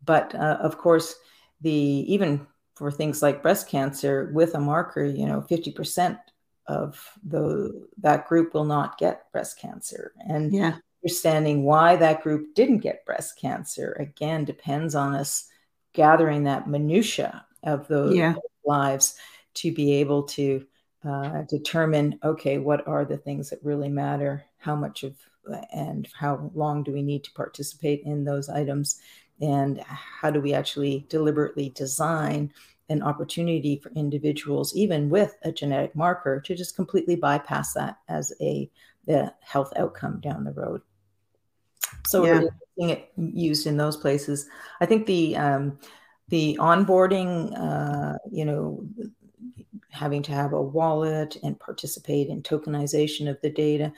But 0.03 0.35
uh, 0.35 0.57
of 0.61 0.77
course, 0.77 1.15
the 1.61 1.71
even 1.71 2.45
for 2.75 2.91
things 2.91 3.21
like 3.21 3.41
breast 3.41 3.67
cancer 3.69 4.29
with 4.33 4.53
a 4.55 4.59
marker, 4.59 5.03
you 5.03 5.25
know, 5.25 5.41
50% 5.41 6.19
of 6.67 7.01
the 7.25 7.87
that 7.99 8.27
group 8.27 8.53
will 8.53 8.65
not 8.65 8.97
get 8.97 9.31
breast 9.31 9.57
cancer. 9.59 10.11
And 10.19 10.53
yeah. 10.53 10.75
understanding 11.03 11.63
why 11.63 11.95
that 11.95 12.21
group 12.21 12.53
didn't 12.55 12.79
get 12.79 13.05
breast 13.05 13.39
cancer 13.39 13.95
again 13.99 14.43
depends 14.43 14.95
on 14.95 15.15
us 15.15 15.47
gathering 15.93 16.43
that 16.43 16.67
minutia 16.67 17.45
of 17.63 17.87
those 17.87 18.15
yeah 18.15 18.35
lives 18.67 19.15
to 19.55 19.71
be 19.71 19.93
able 19.93 20.24
to 20.24 20.65
uh, 21.07 21.43
determine 21.43 22.19
okay 22.24 22.57
what 22.57 22.88
are 22.88 23.05
the 23.05 23.17
things 23.17 23.50
that 23.50 23.63
really 23.63 23.89
matter? 23.89 24.43
How 24.57 24.75
much 24.75 25.03
of 25.03 25.15
and 25.71 26.07
how 26.13 26.51
long 26.53 26.83
do 26.83 26.91
we 26.91 27.01
need 27.01 27.24
to 27.24 27.31
participate 27.31 28.01
in 28.03 28.24
those 28.24 28.50
items? 28.50 29.00
And 29.41 29.79
how 29.81 30.31
do 30.31 30.41
we 30.41 30.53
actually 30.53 31.05
deliberately 31.09 31.69
design 31.69 32.51
an 32.89 33.03
opportunity 33.03 33.79
for 33.81 33.91
individuals 33.91 34.75
even 34.75 35.09
with 35.09 35.36
a 35.43 35.51
genetic 35.51 35.95
marker 35.95 36.39
to 36.41 36.55
just 36.55 36.75
completely 36.75 37.15
bypass 37.15 37.74
that 37.74 37.97
as 38.07 38.33
a 38.41 38.69
the 39.05 39.33
health 39.39 39.71
outcome 39.77 40.19
down 40.19 40.43
the 40.43 40.51
road? 40.51 40.81
So 42.07 42.25
yeah. 42.25 42.39
we're 42.39 42.50
seeing 42.77 42.89
it 42.89 43.12
used 43.15 43.67
in 43.67 43.77
those 43.77 43.97
places. 43.97 44.50
I 44.81 44.86
think 44.86 45.05
the 45.05 45.38
um, 45.38 45.79
the 46.29 46.57
onboarding, 46.60 47.57
uh, 47.57 48.17
you 48.31 48.46
know, 48.46 48.86
having 49.89 50.22
to 50.24 50.31
have 50.31 50.53
a 50.53 50.62
wallet 50.62 51.38
and 51.43 51.60
participate 51.60 52.27
in 52.27 52.41
tokenization 52.43 53.29
of 53.29 53.39
the 53.41 53.50
data, 53.50 53.91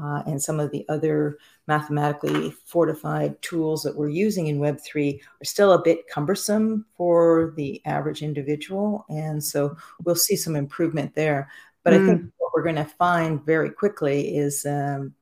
uh, 0.00 0.22
and 0.26 0.42
some 0.42 0.60
of 0.60 0.70
the 0.72 0.84
other 0.88 1.38
mathematically 1.66 2.50
fortified 2.50 3.40
tools 3.40 3.82
that 3.82 3.96
we're 3.96 4.10
using 4.10 4.48
in 4.48 4.58
Web3 4.58 5.18
are 5.18 5.44
still 5.44 5.72
a 5.72 5.82
bit 5.82 6.06
cumbersome 6.08 6.84
for 6.96 7.54
the 7.56 7.80
average 7.86 8.22
individual. 8.22 9.06
And 9.08 9.42
so 9.42 9.76
we'll 10.04 10.14
see 10.14 10.36
some 10.36 10.54
improvement 10.54 11.14
there. 11.14 11.50
But 11.82 11.94
mm. 11.94 12.02
I 12.02 12.06
think 12.06 12.22
mm. 12.22 12.32
what 12.38 12.52
we're 12.52 12.62
going 12.62 12.76
to 12.76 12.84
find 12.84 13.44
very 13.44 13.70
quickly 13.70 14.36
is, 14.36 14.66
um, 14.66 15.14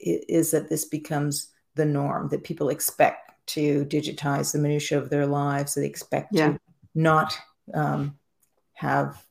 is 0.00 0.50
that 0.50 0.68
this 0.68 0.84
becomes 0.84 1.48
the 1.76 1.84
norm, 1.84 2.28
that 2.30 2.42
people 2.42 2.70
expect 2.70 3.25
to 3.46 3.84
digitize 3.86 4.52
the 4.52 4.58
minutia 4.58 4.98
of 4.98 5.10
their 5.10 5.26
lives. 5.26 5.74
They 5.74 5.86
expect 5.86 6.32
yeah. 6.32 6.52
to 6.52 6.60
not 6.94 7.36
um, 7.74 8.18
have 8.74 9.24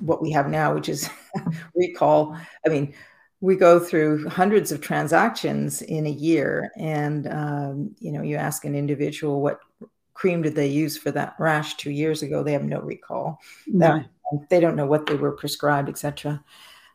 what 0.00 0.22
we 0.22 0.30
have 0.32 0.48
now, 0.48 0.74
which 0.74 0.88
is 0.88 1.08
recall. 1.74 2.36
I 2.64 2.68
mean, 2.68 2.94
we 3.40 3.56
go 3.56 3.78
through 3.78 4.28
hundreds 4.28 4.72
of 4.72 4.80
transactions 4.80 5.82
in 5.82 6.06
a 6.06 6.10
year, 6.10 6.70
and 6.76 7.26
um, 7.28 7.96
you 7.98 8.12
know, 8.12 8.22
you 8.22 8.36
ask 8.36 8.64
an 8.64 8.74
individual 8.74 9.40
what 9.40 9.60
cream 10.14 10.42
did 10.42 10.54
they 10.54 10.66
use 10.66 10.96
for 10.96 11.10
that 11.10 11.34
rash 11.38 11.76
two 11.76 11.90
years 11.90 12.22
ago? 12.22 12.42
They 12.42 12.52
have 12.52 12.64
no 12.64 12.80
recall. 12.80 13.38
No. 13.66 14.02
They 14.48 14.58
don't 14.58 14.74
know 14.74 14.86
what 14.86 15.06
they 15.06 15.14
were 15.14 15.32
prescribed, 15.32 15.88
etc. 15.88 16.42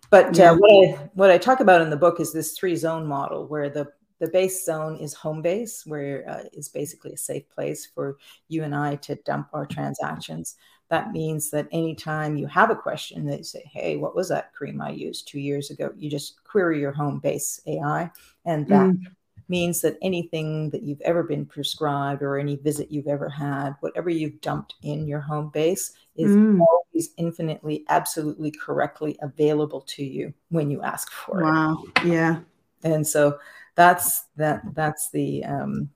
But 0.10 0.38
uh, 0.40 0.44
yeah. 0.44 0.52
uh, 0.52 0.56
what 0.56 0.72
I 0.72 1.10
what 1.14 1.32
I 1.32 1.38
talk 1.38 1.62
about 1.62 1.82
in 1.82 1.90
the 1.90 1.98
book 1.98 2.20
is 2.20 2.34
this 2.34 2.58
three 2.58 2.76
zone 2.76 3.08
model, 3.08 3.48
where 3.48 3.70
the 3.70 3.88
the 4.22 4.28
base 4.28 4.64
zone 4.64 4.98
is 4.98 5.16
home 5.16 5.42
base, 5.42 5.84
where 5.84 6.30
uh, 6.30 6.44
is 6.54 6.70
basically 6.70 7.12
a 7.12 7.18
safe 7.18 7.50
place 7.50 7.88
for 7.88 8.18
you 8.50 8.64
and 8.64 8.76
I 8.76 8.96
to 8.98 9.16
dump 9.16 9.48
our 9.52 9.66
transactions. 9.66 10.58
That 10.90 11.12
means 11.12 11.50
that 11.50 11.68
anytime 11.72 12.38
you 12.38 12.46
have 12.46 12.70
a 12.70 12.76
question 12.76 13.26
that 13.26 13.40
you 13.40 13.44
say, 13.44 13.64
hey, 13.74 13.98
what 13.98 14.16
was 14.16 14.30
that 14.30 14.54
cream 14.54 14.80
I 14.80 14.92
used 14.92 15.28
two 15.28 15.40
years 15.40 15.72
ago? 15.72 15.92
You 15.98 16.08
just 16.08 16.44
query 16.44 16.80
your 16.80 16.92
home 16.92 17.18
base 17.18 17.62
AI. 17.66 18.12
And 18.46 18.68
that 18.68 18.92
mm. 18.92 19.02
means 19.50 19.82
that 19.82 19.98
anything 20.04 20.70
that 20.70 20.84
you've 20.84 21.02
ever 21.02 21.24
been 21.24 21.48
prescribed 21.48 22.22
or 22.22 22.38
any 22.38 22.58
visit 22.58 22.92
you've 22.92 23.08
ever 23.08 23.28
had, 23.28 23.76
whatever 23.80 24.12
you've 24.12 24.40
dumped 24.42 24.76
in 24.84 25.08
your 25.08 25.22
home 25.22 25.50
base 25.50 25.94
is 26.16 26.30
mm. 26.30 26.60
always 26.60 27.10
infinitely, 27.18 27.86
absolutely 27.90 28.52
correctly 28.52 29.18
available 29.24 29.82
to 29.82 30.04
you 30.04 30.32
when 30.50 30.70
you 30.70 30.84
ask 30.84 31.12
for 31.12 31.42
wow. 31.42 31.84
it. 31.96 32.06
Wow. 32.06 32.14
Yeah. 32.14 32.40
And 32.84 33.08
so 33.08 33.40
that's 33.76 34.26
that 34.36 34.62
that's 34.74 35.10
the 35.12 35.44
um, 35.46 35.90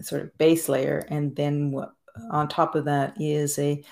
sort 0.00 0.22
of 0.22 0.36
base 0.38 0.68
layer. 0.68 1.06
And 1.08 1.34
then 1.36 1.70
what 1.70 1.92
on 2.30 2.48
top 2.48 2.74
of 2.74 2.84
that 2.86 3.20
is 3.20 3.58
a 3.58 3.82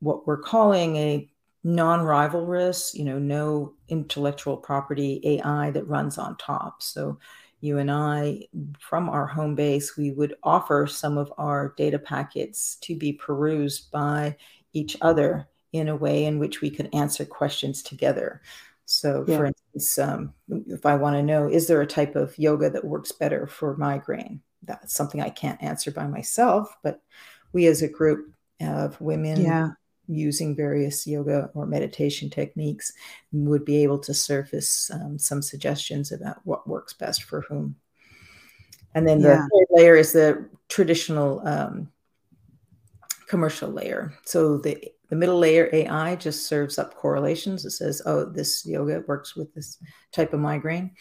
what 0.00 0.26
we're 0.26 0.38
calling 0.38 0.96
a 0.96 1.28
non-rivalrous 1.66 2.92
you 2.92 3.04
know 3.04 3.18
no 3.18 3.72
intellectual 3.88 4.56
property 4.56 5.20
ai 5.24 5.70
that 5.70 5.88
runs 5.88 6.18
on 6.18 6.36
top. 6.36 6.82
So 6.82 7.18
you 7.60 7.78
and 7.78 7.90
i 7.90 8.42
from 8.78 9.08
our 9.08 9.26
home 9.26 9.54
base 9.54 9.96
we 9.96 10.10
would 10.10 10.34
offer 10.42 10.86
some 10.86 11.16
of 11.16 11.32
our 11.38 11.72
data 11.78 11.98
packets 11.98 12.76
to 12.82 12.94
be 12.94 13.14
perused 13.14 13.90
by 13.90 14.36
each 14.74 14.98
other 15.00 15.48
in 15.72 15.88
a 15.88 15.96
way 15.96 16.26
in 16.26 16.38
which 16.38 16.60
we 16.60 16.68
could 16.68 16.90
answer 16.92 17.24
questions 17.24 17.82
together 17.82 18.42
so, 18.86 19.24
yeah. 19.26 19.36
for 19.36 19.46
instance, 19.46 19.98
um, 19.98 20.34
if 20.48 20.84
I 20.84 20.94
want 20.96 21.16
to 21.16 21.22
know, 21.22 21.48
is 21.48 21.66
there 21.66 21.80
a 21.80 21.86
type 21.86 22.16
of 22.16 22.38
yoga 22.38 22.70
that 22.70 22.84
works 22.84 23.12
better 23.12 23.46
for 23.46 23.76
migraine? 23.76 24.40
That's 24.62 24.94
something 24.94 25.20
I 25.20 25.30
can't 25.30 25.62
answer 25.62 25.90
by 25.90 26.06
myself, 26.06 26.74
but 26.82 27.00
we 27.52 27.66
as 27.66 27.82
a 27.82 27.88
group 27.88 28.32
of 28.60 29.00
women 29.00 29.42
yeah. 29.42 29.70
using 30.08 30.54
various 30.54 31.06
yoga 31.06 31.50
or 31.54 31.66
meditation 31.66 32.30
techniques 32.30 32.92
would 33.32 33.64
be 33.64 33.82
able 33.82 33.98
to 34.00 34.14
surface 34.14 34.90
um, 34.90 35.18
some 35.18 35.42
suggestions 35.42 36.12
about 36.12 36.38
what 36.44 36.68
works 36.68 36.92
best 36.92 37.24
for 37.24 37.42
whom. 37.42 37.76
And 38.94 39.06
then 39.08 39.20
the 39.20 39.28
yeah. 39.28 39.40
third 39.40 39.66
layer 39.70 39.96
is 39.96 40.12
the 40.12 40.48
traditional 40.68 41.46
um, 41.46 41.90
commercial 43.28 43.70
layer. 43.70 44.14
So 44.24 44.58
the 44.58 44.93
the 45.08 45.16
middle 45.16 45.38
layer 45.38 45.68
AI 45.72 46.16
just 46.16 46.46
serves 46.46 46.78
up 46.78 46.94
correlations. 46.94 47.64
It 47.64 47.70
says, 47.70 48.02
oh, 48.06 48.24
this 48.24 48.64
yoga 48.66 49.04
works 49.06 49.36
with 49.36 49.52
this 49.54 49.78
type 50.12 50.32
of 50.32 50.40
migraine. 50.40 50.92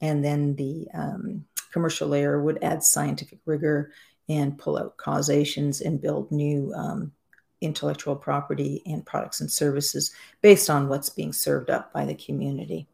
And 0.00 0.24
then 0.24 0.56
the 0.56 0.88
um, 0.94 1.44
commercial 1.72 2.08
layer 2.08 2.42
would 2.42 2.62
add 2.62 2.82
scientific 2.82 3.38
rigor 3.46 3.92
and 4.28 4.58
pull 4.58 4.78
out 4.78 4.96
causations 4.96 5.80
and 5.80 6.00
build 6.00 6.32
new 6.32 6.72
um, 6.74 7.12
intellectual 7.60 8.16
property 8.16 8.82
and 8.86 9.06
products 9.06 9.40
and 9.40 9.50
services 9.50 10.12
based 10.40 10.68
on 10.68 10.88
what's 10.88 11.10
being 11.10 11.32
served 11.32 11.70
up 11.70 11.92
by 11.92 12.04
the 12.04 12.14
community. 12.14 12.88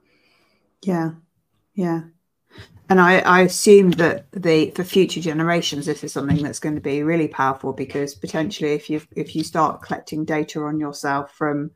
Yeah. 0.82 1.12
Yeah 1.74 2.02
and 2.90 3.00
I, 3.00 3.18
I 3.18 3.42
assume 3.42 3.90
that 3.92 4.30
the 4.32 4.70
for 4.70 4.84
future 4.84 5.20
generations 5.20 5.86
this 5.86 6.02
is 6.02 6.12
something 6.12 6.42
that's 6.42 6.58
going 6.58 6.74
to 6.74 6.80
be 6.80 7.02
really 7.02 7.28
powerful 7.28 7.72
because 7.72 8.14
potentially 8.14 8.72
if 8.72 8.88
you 8.88 9.02
if 9.14 9.36
you 9.36 9.44
start 9.44 9.82
collecting 9.82 10.24
data 10.24 10.62
on 10.62 10.80
yourself 10.80 11.32
from 11.32 11.70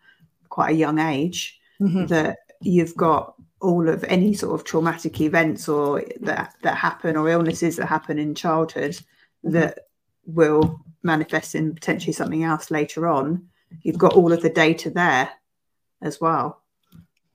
quite 0.49 0.71
a 0.71 0.79
young 0.79 0.99
age 0.99 1.61
mm-hmm. 1.81 2.07
that 2.07 2.39
you've 2.61 2.97
got 2.97 3.35
all 3.61 3.89
of 3.89 4.05
any 4.05 4.35
sort 4.35 4.55
of 4.55 4.65
traumatic 4.65 5.21
events 5.21 5.69
or 5.69 6.03
that 6.21 6.55
that 6.63 6.77
happen 6.77 7.17
or 7.17 7.29
illnesses 7.29 7.77
that 7.77 7.87
happen 7.87 8.19
in 8.19 8.35
childhood 8.35 8.93
mm-hmm. 8.93 9.53
that 9.53 9.79
will 10.25 10.81
manifest 11.03 11.55
in 11.55 11.75
potentially 11.75 12.13
something 12.13 12.45
else 12.45 12.71
later 12.71 13.07
on 13.07 13.49
you've 13.83 13.99
got 13.99 14.15
all 14.15 14.33
of 14.33 14.43
the 14.43 14.51
data 14.51 14.89
there 14.91 15.29
as 16.01 16.21
well 16.21 16.62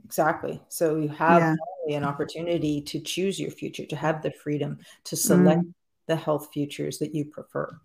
Exactly. 0.08 0.62
So 0.70 0.96
you 0.96 1.10
have 1.10 1.58
yeah. 1.86 1.98
an 1.98 2.06
opportunity 2.06 2.80
to 2.82 3.02
choose 3.02 3.38
your 3.38 3.52
future, 3.52 3.86
to 3.86 3.96
have 3.98 4.22
the 4.22 4.32
freedom 4.32 4.80
to 5.04 5.18
select 5.18 5.64
mm. 5.64 5.74
the 6.06 6.16
health 6.16 6.48
futures 6.54 6.98
that 7.00 7.14
you 7.14 7.26
prefer. 7.26 7.78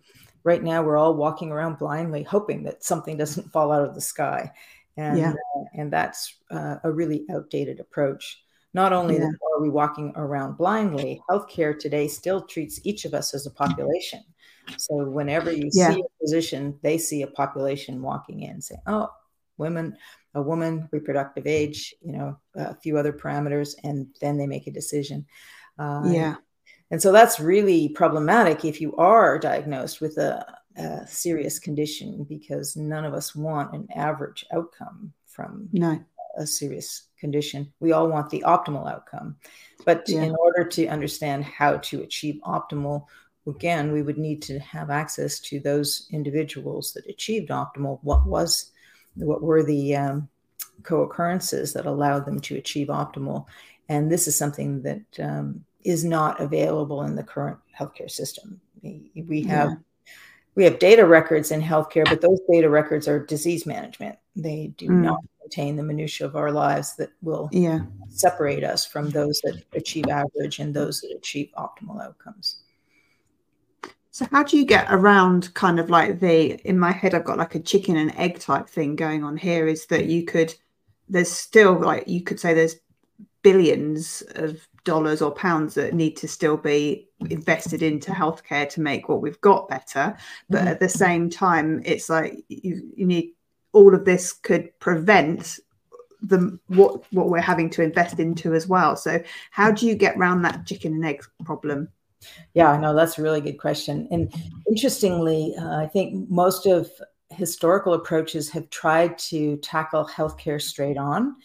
Right 0.44 0.62
now, 0.62 0.84
we're 0.84 0.96
all 0.96 1.14
walking 1.14 1.50
around 1.50 1.78
blindly, 1.78 2.22
hoping 2.22 2.62
that 2.62 2.84
something 2.84 3.16
doesn't 3.16 3.50
fall 3.50 3.72
out 3.72 3.82
of 3.82 3.96
the 3.96 4.00
sky, 4.00 4.52
and 4.96 5.18
yeah. 5.18 5.32
uh, 5.32 5.64
and 5.74 5.92
that's 5.92 6.36
uh, 6.52 6.76
a 6.84 6.92
really 6.92 7.24
outdated 7.28 7.80
approach. 7.80 8.40
Not 8.72 8.92
only 8.92 9.16
yeah. 9.16 9.24
are 9.24 9.60
we 9.60 9.68
walking 9.68 10.12
around 10.14 10.58
blindly, 10.58 11.20
healthcare 11.28 11.76
today 11.76 12.06
still 12.06 12.40
treats 12.40 12.80
each 12.84 13.04
of 13.04 13.14
us 13.14 13.34
as 13.34 13.46
a 13.46 13.50
population. 13.50 14.22
So 14.76 15.04
whenever 15.10 15.50
you 15.50 15.72
see 15.72 15.82
a 15.82 16.20
physician, 16.20 16.78
they 16.82 16.98
see 16.98 17.22
a 17.22 17.26
population 17.26 18.00
walking 18.00 18.42
in, 18.42 18.60
saying, 18.60 18.80
"Oh, 18.86 19.10
women 19.58 19.96
a 20.34 20.42
woman, 20.42 20.88
reproductive 20.92 21.46
age, 21.46 21.94
you 22.00 22.12
know, 22.12 22.36
a 22.54 22.74
few 22.74 22.96
other 22.96 23.12
parameters, 23.12 23.74
and 23.84 24.06
then 24.20 24.36
they 24.38 24.46
make 24.46 24.66
a 24.66 24.72
decision. 24.72 25.26
Uh, 25.78 26.02
yeah. 26.06 26.36
And 26.90 27.00
so 27.00 27.10
that's 27.10 27.40
really 27.40 27.88
problematic 27.88 28.64
if 28.64 28.80
you 28.80 28.94
are 28.96 29.38
diagnosed 29.38 30.00
with 30.00 30.18
a, 30.18 30.44
a, 30.76 31.06
serious 31.06 31.58
condition 31.58 32.24
because 32.28 32.76
none 32.76 33.04
of 33.04 33.14
us 33.14 33.34
want 33.34 33.74
an 33.74 33.88
average 33.94 34.44
outcome 34.52 35.12
from 35.26 35.68
no. 35.72 35.98
a 36.36 36.46
serious 36.46 37.08
condition. 37.18 37.72
We 37.80 37.92
all 37.92 38.08
want 38.08 38.28
the 38.28 38.44
optimal 38.46 38.90
outcome. 38.92 39.36
But 39.86 40.06
yeah. 40.06 40.22
in 40.22 40.36
order 40.36 40.64
to 40.64 40.86
understand 40.88 41.44
how 41.44 41.78
to 41.78 42.02
achieve 42.02 42.40
optimal, 42.44 43.06
again, 43.46 43.92
we 43.92 44.02
would 44.02 44.18
need 44.18 44.42
to 44.42 44.58
have 44.58 44.90
access 44.90 45.40
to 45.40 45.60
those 45.60 46.06
individuals 46.10 46.92
that 46.92 47.06
achieved 47.06 47.48
optimal. 47.48 48.00
What 48.02 48.26
was 48.26 48.70
what 49.16 49.42
were 49.42 49.62
the 49.62 49.96
um, 49.96 50.28
co-occurrences 50.82 51.72
that 51.72 51.86
allowed 51.86 52.24
them 52.24 52.40
to 52.40 52.56
achieve 52.56 52.88
optimal 52.88 53.46
and 53.88 54.10
this 54.10 54.26
is 54.26 54.36
something 54.36 54.82
that 54.82 55.02
um, 55.20 55.64
is 55.84 56.04
not 56.04 56.40
available 56.40 57.02
in 57.02 57.14
the 57.14 57.22
current 57.22 57.58
healthcare 57.78 58.10
system 58.10 58.60
we, 58.82 59.42
have 59.42 59.70
yeah. 59.70 59.76
we 60.54 60.64
have 60.64 60.78
data 60.78 61.06
records 61.06 61.50
in 61.50 61.60
healthcare 61.60 62.04
but 62.04 62.20
those 62.20 62.40
data 62.50 62.68
records 62.68 63.06
are 63.06 63.24
disease 63.24 63.66
management 63.66 64.16
they 64.34 64.72
do 64.76 64.88
mm. 64.88 65.02
not 65.02 65.20
contain 65.40 65.76
the 65.76 65.82
minutia 65.82 66.26
of 66.26 66.36
our 66.36 66.50
lives 66.50 66.96
that 66.96 67.10
will 67.20 67.48
yeah. 67.52 67.80
separate 68.08 68.64
us 68.64 68.86
from 68.86 69.10
those 69.10 69.40
that 69.44 69.62
achieve 69.74 70.06
average 70.08 70.58
and 70.58 70.74
those 70.74 71.00
that 71.00 71.14
achieve 71.16 71.50
optimal 71.56 72.02
outcomes 72.02 72.62
so 74.12 74.28
how 74.30 74.42
do 74.42 74.58
you 74.58 74.64
get 74.64 74.86
around 74.90 75.52
kind 75.54 75.80
of 75.80 75.88
like 75.90 76.20
the 76.20 76.60
in 76.68 76.78
my 76.78 76.92
head 76.92 77.14
I've 77.14 77.24
got 77.24 77.38
like 77.38 77.54
a 77.54 77.60
chicken 77.60 77.96
and 77.96 78.14
egg 78.16 78.38
type 78.38 78.68
thing 78.68 78.94
going 78.94 79.24
on 79.24 79.36
here 79.36 79.66
is 79.66 79.86
that 79.86 80.06
you 80.06 80.24
could 80.24 80.54
there's 81.08 81.32
still 81.32 81.80
like 81.80 82.06
you 82.06 82.22
could 82.22 82.38
say 82.38 82.54
there's 82.54 82.76
billions 83.42 84.22
of 84.36 84.60
dollars 84.84 85.22
or 85.22 85.30
pounds 85.30 85.74
that 85.74 85.94
need 85.94 86.16
to 86.18 86.28
still 86.28 86.56
be 86.56 87.08
invested 87.30 87.82
into 87.82 88.10
healthcare 88.10 88.68
to 88.68 88.80
make 88.80 89.08
what 89.08 89.22
we've 89.22 89.40
got 89.40 89.68
better. 89.68 90.16
But 90.50 90.58
mm-hmm. 90.58 90.68
at 90.68 90.80
the 90.80 90.88
same 90.88 91.30
time 91.30 91.82
it's 91.84 92.08
like 92.10 92.44
you, 92.48 92.92
you 92.94 93.06
need 93.06 93.32
all 93.72 93.94
of 93.94 94.04
this 94.04 94.32
could 94.32 94.78
prevent 94.78 95.58
the 96.20 96.58
what 96.68 97.02
what 97.12 97.30
we're 97.30 97.40
having 97.40 97.70
to 97.70 97.82
invest 97.82 98.20
into 98.20 98.54
as 98.54 98.68
well. 98.68 98.94
So 98.94 99.22
how 99.50 99.70
do 99.70 99.86
you 99.86 99.94
get 99.94 100.16
around 100.16 100.42
that 100.42 100.66
chicken 100.66 100.92
and 100.92 101.04
egg 101.04 101.24
problem 101.44 101.88
yeah, 102.54 102.76
no, 102.76 102.94
that's 102.94 103.18
a 103.18 103.22
really 103.22 103.40
good 103.40 103.58
question. 103.58 104.08
And 104.10 104.32
interestingly, 104.68 105.54
uh, 105.58 105.76
I 105.76 105.86
think 105.86 106.28
most 106.30 106.66
of 106.66 106.90
historical 107.30 107.94
approaches 107.94 108.50
have 108.50 108.68
tried 108.70 109.18
to 109.18 109.56
tackle 109.58 110.06
healthcare 110.06 110.60
straight 110.60 110.98
on. 110.98 111.36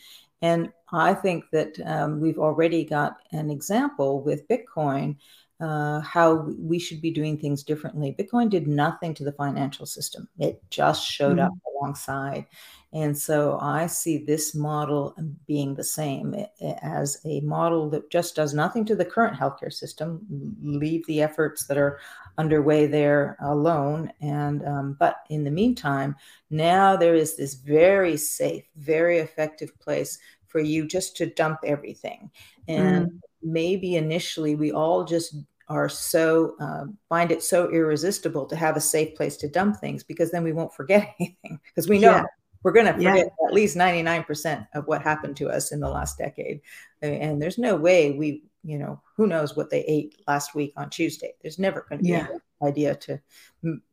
And 0.42 0.72
I 0.92 1.14
think 1.14 1.46
that 1.52 1.80
um, 1.86 2.20
we've 2.20 2.38
already 2.38 2.86
got 2.86 3.18
an 3.32 3.50
example 3.50 4.22
with 4.22 4.48
Bitcoin 4.48 5.18
uh, 5.60 6.02
how 6.02 6.48
we 6.60 6.80
should 6.80 7.02
be 7.02 7.12
doing 7.12 7.38
things 7.38 7.64
differently. 7.64 8.16
Bitcoin 8.18 8.50
did 8.50 8.68
nothing 8.68 9.14
to 9.16 9.24
the 9.24 9.32
financial 9.32 9.86
system, 9.86 10.28
it 10.40 10.62
just 10.70 11.06
showed 11.06 11.38
mm-hmm. 11.38 11.48
up 11.48 11.54
alongside. 11.76 12.46
And 12.94 13.18
so 13.18 13.60
I 13.62 13.86
see 13.88 14.18
this 14.18 14.56
model 14.56 15.16
being 15.46 15.76
the 15.76 15.84
same 15.84 16.34
as 16.82 17.20
a 17.26 17.42
model 17.42 17.90
that 17.90 18.10
just 18.10 18.36
does 18.36 18.54
nothing 18.54 18.86
to 18.86 18.96
the 18.96 19.04
current 19.04 19.38
healthcare 19.38 19.74
system, 19.74 20.26
leave 20.62 21.06
the 21.06 21.22
efforts 21.22 21.68
that 21.68 21.78
are 21.78 22.00
underway 22.38 22.88
there 22.88 23.38
alone. 23.42 24.12
And 24.22 24.66
um, 24.66 24.96
but 25.00 25.18
in 25.30 25.44
the 25.44 25.52
meantime, 25.52 26.16
now 26.50 26.96
there 26.96 27.14
is 27.14 27.36
this 27.36 27.56
very 27.56 28.16
safe, 28.16 28.64
very 28.78 29.18
effective 29.20 29.78
place 29.80 30.18
for 30.48 30.60
you 30.60 30.88
just 30.88 31.18
to 31.18 31.26
dump 31.26 31.60
everything. 31.66 32.32
And 32.70 33.08
mm. 33.08 33.20
Maybe 33.52 33.96
initially 33.96 34.56
we 34.56 34.72
all 34.72 35.04
just 35.04 35.36
are 35.70 35.90
so 35.90 36.56
uh, 36.62 36.86
find 37.10 37.32
it 37.32 37.44
so 37.44 37.70
irresistible 37.72 38.46
to 38.46 38.56
have 38.56 38.78
a 38.78 38.82
safe 38.82 39.16
place 39.16 39.36
to 39.38 39.50
dump 39.50 39.78
things 39.78 40.04
because 40.04 40.32
then 40.32 40.44
we 40.44 40.54
won't 40.54 40.74
forget 40.74 41.16
anything 41.20 41.60
because 41.64 41.90
we 41.90 42.00
know 42.00 42.12
yeah 42.12 42.24
we're 42.64 42.72
going 42.72 42.86
to 42.86 42.94
forget 42.94 43.18
yeah. 43.18 43.48
at 43.48 43.54
least 43.54 43.78
99% 43.78 44.68
of 44.74 44.88
what 44.88 45.02
happened 45.02 45.38
to 45.38 45.50
us 45.50 45.72
in 45.72 45.80
the 45.80 45.90
last 45.90 46.18
decade 46.18 46.60
and 47.02 47.42
there's 47.42 47.58
no 47.58 47.76
way 47.76 48.12
we 48.12 48.44
you 48.64 48.78
know 48.78 49.00
who 49.16 49.28
knows 49.28 49.56
what 49.56 49.70
they 49.70 49.86
ate 49.86 50.22
last 50.28 50.56
week 50.56 50.74
on 50.76 50.90
tuesday 50.90 51.34
there's 51.42 51.60
never 51.60 51.86
going 51.88 52.00
to 52.00 52.04
be 52.04 52.10
yeah. 52.10 52.28
Idea 52.64 52.96
to 52.96 53.20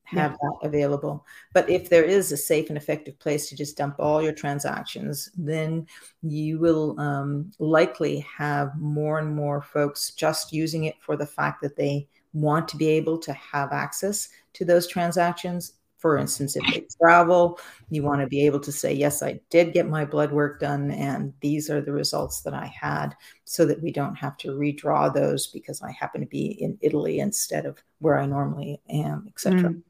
have 0.04 0.32
yeah. 0.32 0.36
that 0.40 0.58
available 0.62 1.24
but 1.52 1.68
if 1.68 1.88
there 1.88 2.04
is 2.04 2.30
a 2.30 2.36
safe 2.36 2.68
and 2.68 2.76
effective 2.76 3.18
place 3.18 3.48
to 3.48 3.56
just 3.56 3.76
dump 3.76 3.96
all 3.98 4.22
your 4.22 4.32
transactions 4.32 5.30
then 5.36 5.86
you 6.22 6.58
will 6.58 6.98
um, 7.00 7.50
likely 7.58 8.20
have 8.20 8.70
more 8.78 9.18
and 9.18 9.34
more 9.34 9.62
folks 9.62 10.10
just 10.10 10.52
using 10.52 10.84
it 10.84 10.96
for 11.00 11.16
the 11.16 11.26
fact 11.26 11.62
that 11.62 11.76
they 11.76 12.06
want 12.34 12.68
to 12.68 12.76
be 12.76 12.88
able 12.88 13.16
to 13.16 13.32
have 13.32 13.72
access 13.72 14.28
to 14.52 14.64
those 14.64 14.86
transactions 14.86 15.74
for 16.04 16.18
instance, 16.18 16.54
if 16.54 16.62
they 16.70 16.84
travel, 17.00 17.58
you 17.88 18.02
want 18.02 18.20
to 18.20 18.26
be 18.26 18.44
able 18.44 18.60
to 18.60 18.70
say, 18.70 18.92
yes, 18.92 19.22
I 19.22 19.40
did 19.48 19.72
get 19.72 19.88
my 19.88 20.04
blood 20.04 20.32
work 20.32 20.60
done, 20.60 20.90
and 20.90 21.32
these 21.40 21.70
are 21.70 21.80
the 21.80 21.94
results 21.94 22.42
that 22.42 22.52
I 22.52 22.66
had, 22.66 23.16
so 23.44 23.64
that 23.64 23.82
we 23.82 23.90
don't 23.90 24.14
have 24.14 24.36
to 24.36 24.48
redraw 24.48 25.14
those 25.14 25.46
because 25.46 25.80
I 25.80 25.92
happen 25.92 26.20
to 26.20 26.26
be 26.26 26.62
in 26.62 26.76
Italy 26.82 27.20
instead 27.20 27.64
of 27.64 27.82
where 28.00 28.18
I 28.18 28.26
normally 28.26 28.82
am, 28.90 29.24
etc. 29.28 29.70
Mm. 29.70 29.82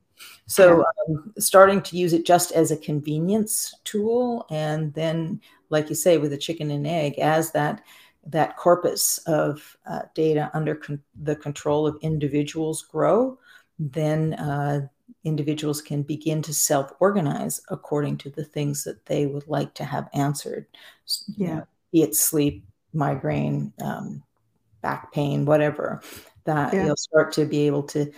So, 0.47 0.85
um, 1.09 1.33
starting 1.37 1.83
to 1.83 1.97
use 1.97 2.13
it 2.13 2.25
just 2.25 2.53
as 2.53 2.71
a 2.71 2.77
convenience 2.77 3.75
tool, 3.83 4.47
and 4.51 4.95
then, 4.95 5.41
like 5.71 5.89
you 5.89 5.97
say, 5.97 6.19
with 6.19 6.33
a 6.33 6.39
chicken 6.39 6.71
and 6.71 6.87
egg, 6.87 7.19
as 7.19 7.51
that 7.51 7.83
that 8.25 8.57
corpus 8.57 9.19
of 9.27 9.77
uh, 9.91 10.03
data 10.15 10.49
under 10.55 10.77
con- 10.77 11.03
the 11.21 11.35
control 11.35 11.89
of 11.89 11.99
individuals 12.03 12.83
grow, 12.83 13.37
then 13.81 14.35
uh, 14.35 14.87
individuals 15.25 15.81
can 15.81 16.03
begin 16.03 16.43
to 16.43 16.55
self 16.55 16.93
organize 17.01 17.61
according 17.71 18.19
to 18.19 18.31
the 18.31 18.45
things 18.45 18.85
that 18.85 19.05
they 19.07 19.27
would 19.27 19.49
like 19.49 19.75
to 19.75 19.85
have 19.85 20.09
answered. 20.15 20.67
Yeah. 21.37 21.49
You 21.49 21.55
know, 21.55 21.67
be 21.93 22.03
it 22.03 22.15
sleep, 22.15 22.65
migraine, 22.93 23.73
um, 23.83 24.23
back 24.83 25.13
pain, 25.13 25.45
whatever, 25.45 26.03
that 26.45 26.73
yeah. 26.73 26.87
you'll 26.87 26.97
start 26.97 27.33
to 27.33 27.47
be 27.47 27.67
able 27.67 27.83
to 27.85 28.13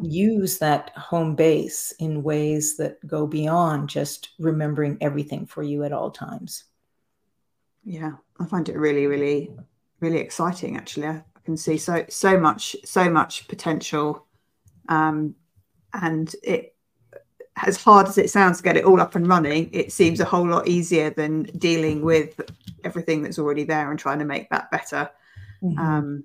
use 0.00 0.58
that 0.58 0.90
home 0.90 1.34
base 1.34 1.92
in 1.98 2.22
ways 2.22 2.76
that 2.76 3.04
go 3.06 3.26
beyond 3.26 3.88
just 3.88 4.30
remembering 4.38 4.98
everything 5.00 5.46
for 5.46 5.62
you 5.62 5.84
at 5.84 5.92
all 5.92 6.10
times. 6.10 6.64
Yeah, 7.84 8.12
I 8.38 8.44
find 8.46 8.68
it 8.68 8.76
really, 8.76 9.06
really, 9.06 9.50
really 10.00 10.18
exciting. 10.18 10.76
Actually, 10.76 11.08
I 11.08 11.22
can 11.44 11.56
see 11.56 11.78
so 11.78 12.04
so 12.08 12.38
much, 12.38 12.76
so 12.84 13.10
much 13.10 13.48
potential 13.48 14.26
um, 14.88 15.34
and 15.94 16.34
it 16.42 16.74
as 17.64 17.82
hard 17.82 18.08
as 18.08 18.18
it 18.18 18.30
sounds 18.30 18.58
to 18.58 18.62
get 18.62 18.76
it 18.76 18.84
all 18.84 19.00
up 19.00 19.14
and 19.14 19.26
running 19.26 19.68
it 19.72 19.92
seems 19.92 20.20
a 20.20 20.24
whole 20.24 20.46
lot 20.46 20.66
easier 20.66 21.10
than 21.10 21.42
dealing 21.58 22.02
with 22.02 22.40
everything 22.84 23.22
that's 23.22 23.38
already 23.38 23.64
there 23.64 23.90
and 23.90 23.98
trying 23.98 24.18
to 24.18 24.24
make 24.24 24.48
that 24.50 24.70
better 24.70 25.10
mm-hmm. 25.62 25.78
um, 25.78 26.24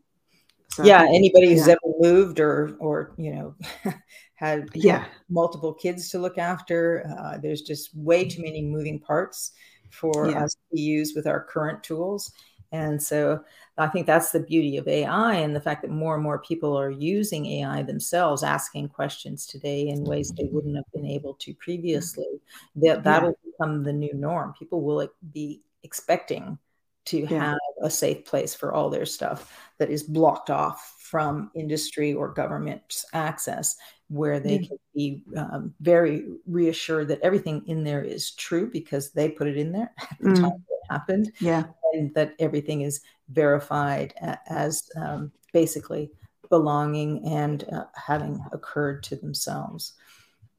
so, 0.69 0.84
yeah 0.84 1.06
anybody 1.10 1.49
who's 1.49 1.67
yeah. 1.67 1.73
ever 1.73 1.93
moved 1.99 2.39
or 2.39 2.75
or 2.80 3.13
you 3.17 3.34
know 3.34 3.56
had 4.36 4.69
yeah 4.73 5.06
multiple 5.30 5.73
kids 5.73 6.10
to 6.10 6.19
look 6.19 6.38
after 6.38 7.06
uh, 7.19 7.38
there's 7.38 7.62
just 7.62 7.95
way 7.95 8.27
too 8.27 8.41
many 8.41 8.62
moving 8.62 8.99
parts 8.99 9.51
for 9.89 10.30
yeah. 10.30 10.43
us 10.43 10.56
to 10.71 10.80
use 10.80 11.13
with 11.15 11.27
our 11.27 11.43
current 11.43 11.84
tools 11.84 12.32
and 12.71 13.01
so 13.01 13.39
I 13.78 13.88
think 13.88 14.08
that's 14.08 14.32
the 14.32 14.40
beauty 14.40 14.78
of 14.78 14.88
AI 14.88 15.36
and 15.36 15.56
the 15.56 15.62
fact 15.62 15.84
that 15.84 15.92
more 15.92 16.16
and 16.16 16.24
more 16.24 16.40
people 16.40 16.78
are 16.78 16.90
using 16.90 17.46
AI 17.46 17.84
themselves, 17.84 18.44
asking 18.44 18.90
questions 18.90 19.46
today 19.46 19.88
in 19.90 20.04
ways 20.04 20.32
they 20.32 20.50
wouldn't 20.52 20.76
have 20.76 20.92
been 20.94 21.06
able 21.06 21.36
to 21.36 21.54
previously. 21.54 22.42
That 22.76 23.04
that'll 23.04 23.30
yeah. 23.30 23.52
become 23.52 23.84
the 23.84 23.94
new 23.94 24.13
norm. 24.13 24.54
People 24.58 24.82
will 24.82 25.08
be 25.32 25.62
expecting 25.84 26.58
to 27.06 27.20
yeah. 27.20 27.52
have 27.52 27.58
a 27.82 27.90
safe 27.90 28.26
place 28.26 28.54
for 28.54 28.74
all 28.74 28.90
their 28.90 29.06
stuff 29.06 29.56
that 29.78 29.90
is 29.90 30.04
blocked 30.04 30.50
off 30.50 30.96
from 31.00 31.52
industry 31.56 32.13
or 32.13 32.34
government 32.34 33.04
access 33.13 33.78
where 34.10 34.40
they 34.40 34.60
can 34.60 34.78
be 34.96 35.24
um, 35.36 35.74
very 35.82 36.26
reassured 36.46 37.10
that 37.10 37.22
everything 37.22 37.63
in 37.68 37.84
there 37.84 38.04
is 38.04 38.32
true 38.32 38.70
because 38.70 39.12
they 39.12 39.30
put 39.30 39.48
it 39.48 39.58
in 39.58 39.72
there 39.72 39.92
at 39.98 40.18
the 40.20 40.30
mm. 40.30 40.42
time 40.42 40.63
it 40.70 40.92
happened. 40.92 41.32
Yeah. 41.40 41.63
And 41.93 42.13
that 42.15 42.34
everything 42.39 42.82
is 42.82 43.02
verified 43.30 44.13
as 44.47 44.89
um, 44.95 45.32
basically 45.54 46.12
belonging 46.50 47.26
and 47.28 47.63
uh, 47.71 47.86
having 47.95 48.43
occurred 48.52 49.04
to 49.04 49.15
themselves. 49.15 49.93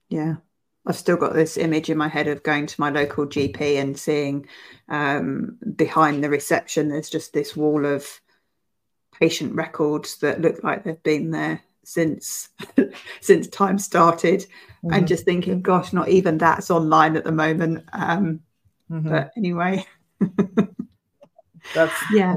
Yeah. 0.09 0.37
I've 0.87 0.97
still 0.97 1.17
got 1.17 1.35
this 1.35 1.59
image 1.59 1.91
in 1.91 1.99
my 1.99 2.09
head 2.09 2.29
of 2.29 2.43
going 2.43 2.67
to 2.67 2.81
my 2.81 2.91
local 2.91 3.27
GP 3.27 3.79
and 3.79 3.99
seeing 3.99 4.47
um, 4.88 5.59
behind 5.77 6.25
the 6.25 6.31
reception, 6.31 6.88
there's 6.88 7.11
just 7.11 7.35
this 7.35 7.55
wall 7.55 7.85
of 7.85 8.21
patient 9.21 9.55
records 9.55 10.17
that 10.19 10.41
look 10.41 10.62
like 10.62 10.85
they've 10.85 11.03
been 11.03 11.31
there 11.31 11.61
since 11.85 12.51
since 13.21 13.49
time 13.49 13.79
started 13.79 14.41
mm-hmm. 14.41 14.93
and 14.93 15.09
just 15.09 15.25
thinking 15.25 15.62
gosh 15.62 15.93
not 15.93 16.09
even 16.09 16.37
that's 16.37 16.71
online 16.71 17.17
at 17.17 17.25
the 17.25 17.33
moment 17.33 17.85
um, 17.93 18.41
mm-hmm. 18.91 19.09
but 19.09 19.33
anyway 19.37 19.85
that's 21.75 21.95
yeah. 22.13 22.35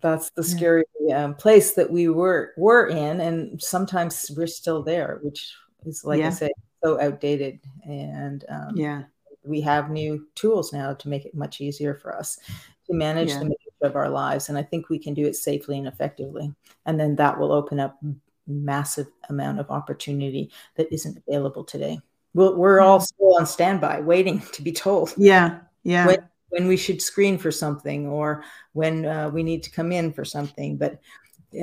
that's 0.00 0.30
the 0.30 0.42
scary 0.42 0.84
um, 1.14 1.34
place 1.34 1.74
that 1.74 1.90
we 1.90 2.08
were 2.08 2.52
were 2.56 2.86
in 2.88 3.20
and 3.20 3.60
sometimes 3.60 4.30
we're 4.36 4.46
still 4.46 4.82
there 4.82 5.18
which 5.22 5.54
is 5.84 6.04
like 6.04 6.20
yeah. 6.20 6.28
i 6.28 6.30
said 6.30 6.50
so 6.86 7.00
outdated. 7.00 7.60
And 7.84 8.44
um, 8.48 8.76
yeah. 8.76 9.02
we 9.44 9.60
have 9.62 9.90
new 9.90 10.26
tools 10.34 10.72
now 10.72 10.94
to 10.94 11.08
make 11.08 11.24
it 11.24 11.34
much 11.34 11.60
easier 11.60 11.94
for 11.94 12.16
us 12.16 12.38
to 12.86 12.94
manage 12.94 13.30
yeah. 13.30 13.40
the 13.40 13.56
of 13.82 13.94
our 13.94 14.08
lives 14.08 14.48
and 14.48 14.56
i 14.56 14.62
think 14.62 14.88
we 14.88 14.98
can 14.98 15.12
do 15.12 15.26
it 15.26 15.36
safely 15.36 15.76
and 15.76 15.86
effectively. 15.86 16.50
And 16.86 16.98
then 16.98 17.14
that 17.16 17.38
will 17.38 17.52
open 17.52 17.78
up 17.78 18.00
massive 18.46 19.06
amount 19.28 19.60
of 19.60 19.70
opportunity 19.70 20.50
that 20.76 20.90
isn't 20.90 21.22
available 21.28 21.62
today. 21.62 22.00
We 22.32 22.48
we 22.54 22.66
are 22.66 22.80
all 22.80 23.00
still 23.00 23.36
on 23.36 23.44
standby 23.44 24.00
waiting 24.00 24.40
to 24.52 24.62
be 24.62 24.72
told. 24.72 25.12
Yeah. 25.18 25.58
Yeah. 25.82 26.06
When, 26.06 26.18
when 26.50 26.66
we 26.66 26.76
should 26.76 27.02
screen 27.02 27.38
for 27.38 27.50
something 27.50 28.06
or 28.06 28.44
when 28.72 29.04
uh, 29.04 29.28
we 29.30 29.42
need 29.42 29.62
to 29.62 29.70
come 29.70 29.92
in 29.92 30.12
for 30.12 30.24
something 30.24 30.76
but 30.76 31.00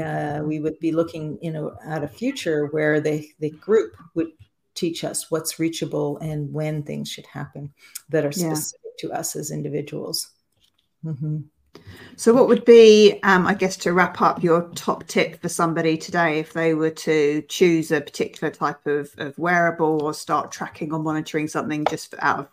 uh, 0.02 0.42
we 0.44 0.60
would 0.60 0.80
be 0.80 0.92
looking 0.92 1.38
you 1.42 1.52
know 1.52 1.76
at 1.86 2.04
a 2.04 2.08
future 2.08 2.68
where 2.68 3.00
the 3.00 3.28
the 3.40 3.50
group 3.52 3.96
would 4.16 4.32
teach 4.76 5.04
us 5.04 5.30
what's 5.30 5.60
reachable 5.60 6.18
and 6.18 6.52
when 6.52 6.82
things 6.82 7.08
should 7.08 7.28
happen 7.28 7.72
that 8.10 8.26
are 8.26 8.32
specific 8.32 8.80
yeah. 8.84 9.10
to 9.10 9.14
us 9.14 9.36
as 9.36 9.52
individuals 9.52 10.32
mm-hmm. 11.06 11.40
So, 12.16 12.34
what 12.34 12.48
would 12.48 12.64
be, 12.66 13.20
um, 13.24 13.48
I 13.48 13.56
guess, 13.56 13.76
to 13.78 13.94
wrap 13.94 14.22
up 14.22 14.44
your 14.44 14.70
top 14.76 15.08
tip 15.08 15.42
for 15.42 15.50
somebody 15.50 15.98
today 15.98 16.40
if 16.40 16.54
they 16.54 16.76
were 16.76 16.92
to 16.92 17.42
choose 17.50 17.92
a 17.92 18.02
particular 18.02 18.54
type 18.54 18.86
of, 18.86 19.10
of 19.18 19.38
wearable 19.40 20.04
or 20.04 20.14
start 20.14 20.52
tracking 20.52 20.94
or 20.94 21.00
monitoring 21.00 21.48
something 21.48 21.86
just 21.86 22.14
out 22.20 22.40
of, 22.40 22.48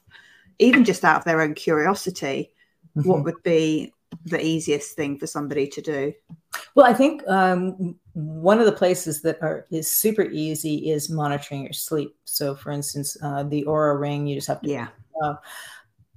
even 0.60 0.84
just 0.84 1.04
out 1.04 1.18
of 1.18 1.24
their 1.24 1.40
own 1.40 1.54
curiosity? 1.54 2.52
Mm-hmm. 2.96 3.08
What 3.08 3.24
would 3.24 3.42
be 3.42 3.92
the 4.24 4.44
easiest 4.44 4.96
thing 4.96 5.18
for 5.18 5.26
somebody 5.26 5.66
to 5.68 5.80
do? 5.80 6.12
Well, 6.74 6.86
I 6.86 6.92
think 6.92 7.22
um, 7.28 7.96
one 8.12 8.58
of 8.58 8.66
the 8.66 8.72
places 8.72 9.22
that 9.22 9.40
are 9.42 9.66
is 9.70 9.90
super 9.90 10.22
easy 10.22 10.90
is 10.90 11.10
monitoring 11.10 11.64
your 11.64 11.72
sleep. 11.72 12.16
So, 12.24 12.54
for 12.54 12.72
instance, 12.72 13.16
uh, 13.22 13.44
the 13.44 13.64
Oura 13.64 13.98
Ring, 13.98 14.26
you 14.26 14.36
just 14.36 14.48
have 14.48 14.60
to 14.62 14.70
yeah. 14.70 14.88
Uh, 15.22 15.34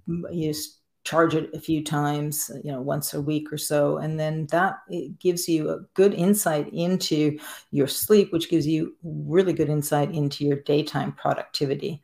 you 0.07 0.51
just 0.51 0.79
charge 1.03 1.35
it 1.35 1.53
a 1.53 1.59
few 1.59 1.83
times, 1.83 2.49
you 2.63 2.71
know, 2.71 2.81
once 2.81 3.13
a 3.13 3.21
week 3.21 3.51
or 3.51 3.57
so. 3.57 3.97
And 3.97 4.19
then 4.19 4.47
that 4.51 4.77
it 4.89 5.19
gives 5.19 5.49
you 5.49 5.69
a 5.69 5.81
good 5.95 6.13
insight 6.13 6.73
into 6.73 7.37
your 7.71 7.87
sleep, 7.87 8.31
which 8.31 8.49
gives 8.49 8.65
you 8.65 8.95
really 9.03 9.53
good 9.53 9.69
insight 9.69 10.13
into 10.13 10.45
your 10.45 10.57
daytime 10.61 11.11
productivity. 11.11 12.01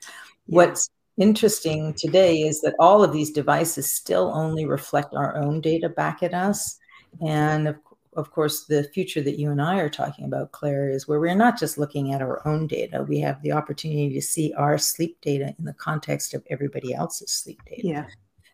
Yeah. 0.47 0.55
What's 0.55 0.89
interesting 1.19 1.93
today 1.93 2.41
is 2.41 2.61
that 2.61 2.75
all 2.79 3.03
of 3.03 3.11
these 3.11 3.31
devices 3.31 3.91
still 3.91 4.31
only 4.33 4.65
reflect 4.65 5.13
our 5.13 5.35
own 5.37 5.61
data 5.61 5.89
back 5.89 6.23
at 6.23 6.33
us. 6.33 6.77
And 7.25 7.67
of, 7.67 7.77
of 8.15 8.31
course, 8.31 8.65
the 8.65 8.83
future 8.93 9.21
that 9.21 9.39
you 9.39 9.51
and 9.51 9.61
I 9.61 9.77
are 9.79 9.89
talking 9.89 10.25
about, 10.25 10.51
Claire, 10.51 10.89
is 10.89 11.07
where 11.07 11.19
we're 11.19 11.35
not 11.35 11.59
just 11.59 11.77
looking 11.77 12.13
at 12.13 12.21
our 12.21 12.45
own 12.47 12.67
data. 12.67 13.05
We 13.07 13.19
have 13.19 13.41
the 13.41 13.51
opportunity 13.51 14.13
to 14.13 14.21
see 14.21 14.53
our 14.57 14.77
sleep 14.77 15.17
data 15.21 15.53
in 15.59 15.65
the 15.65 15.73
context 15.73 16.33
of 16.33 16.43
everybody 16.49 16.93
else's 16.93 17.31
sleep 17.31 17.61
data. 17.65 17.87
Yeah 17.87 18.05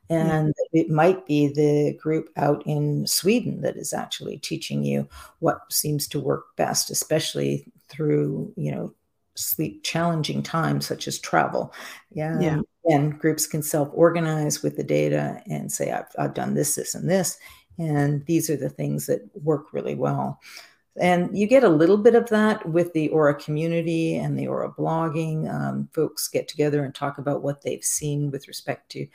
and 0.09 0.53
it 0.71 0.89
might 0.89 1.25
be 1.25 1.47
the 1.47 1.97
group 1.97 2.29
out 2.37 2.61
in 2.65 3.07
Sweden 3.07 3.61
that 3.61 3.75
is 3.75 3.93
actually 3.93 4.37
teaching 4.37 4.83
you 4.83 5.07
what 5.39 5.61
seems 5.71 6.07
to 6.09 6.19
work 6.19 6.55
best, 6.55 6.91
especially 6.91 7.71
through 7.89 8.53
you 8.55 8.71
know 8.71 8.93
sleep 9.35 9.83
challenging 9.83 10.41
times 10.41 10.85
such 10.85 11.07
as 11.07 11.19
travel. 11.19 11.73
Yeah, 12.11 12.39
yeah. 12.39 12.61
and 12.85 13.17
groups 13.17 13.47
can 13.47 13.61
self 13.61 13.89
organize 13.93 14.63
with 14.63 14.77
the 14.77 14.83
data 14.83 15.41
and 15.49 15.71
say 15.71 15.91
I've, 15.91 16.07
I've 16.17 16.33
done 16.33 16.53
this, 16.53 16.75
this, 16.75 16.95
and 16.95 17.09
this, 17.09 17.37
and 17.77 18.25
these 18.25 18.49
are 18.49 18.57
the 18.57 18.69
things 18.69 19.05
that 19.07 19.21
work 19.35 19.73
really 19.73 19.95
well. 19.95 20.39
And 20.97 21.37
you 21.37 21.45
get 21.45 21.63
a 21.63 21.69
little 21.69 21.97
bit 21.97 22.15
of 22.15 22.29
that 22.29 22.67
with 22.69 22.93
the 22.93 23.09
Oura 23.09 23.37
community 23.37 24.15
and 24.15 24.39
the 24.39 24.45
Oura 24.45 24.73
blogging. 24.73 25.53
Um, 25.53 25.89
folks 25.91 26.29
get 26.29 26.47
together 26.47 26.85
and 26.85 26.95
talk 26.95 27.17
about 27.17 27.43
what 27.43 27.61
they've 27.61 27.83
seen 27.83 28.31
with 28.31 28.47
respect 28.47 28.89
to 28.91 29.05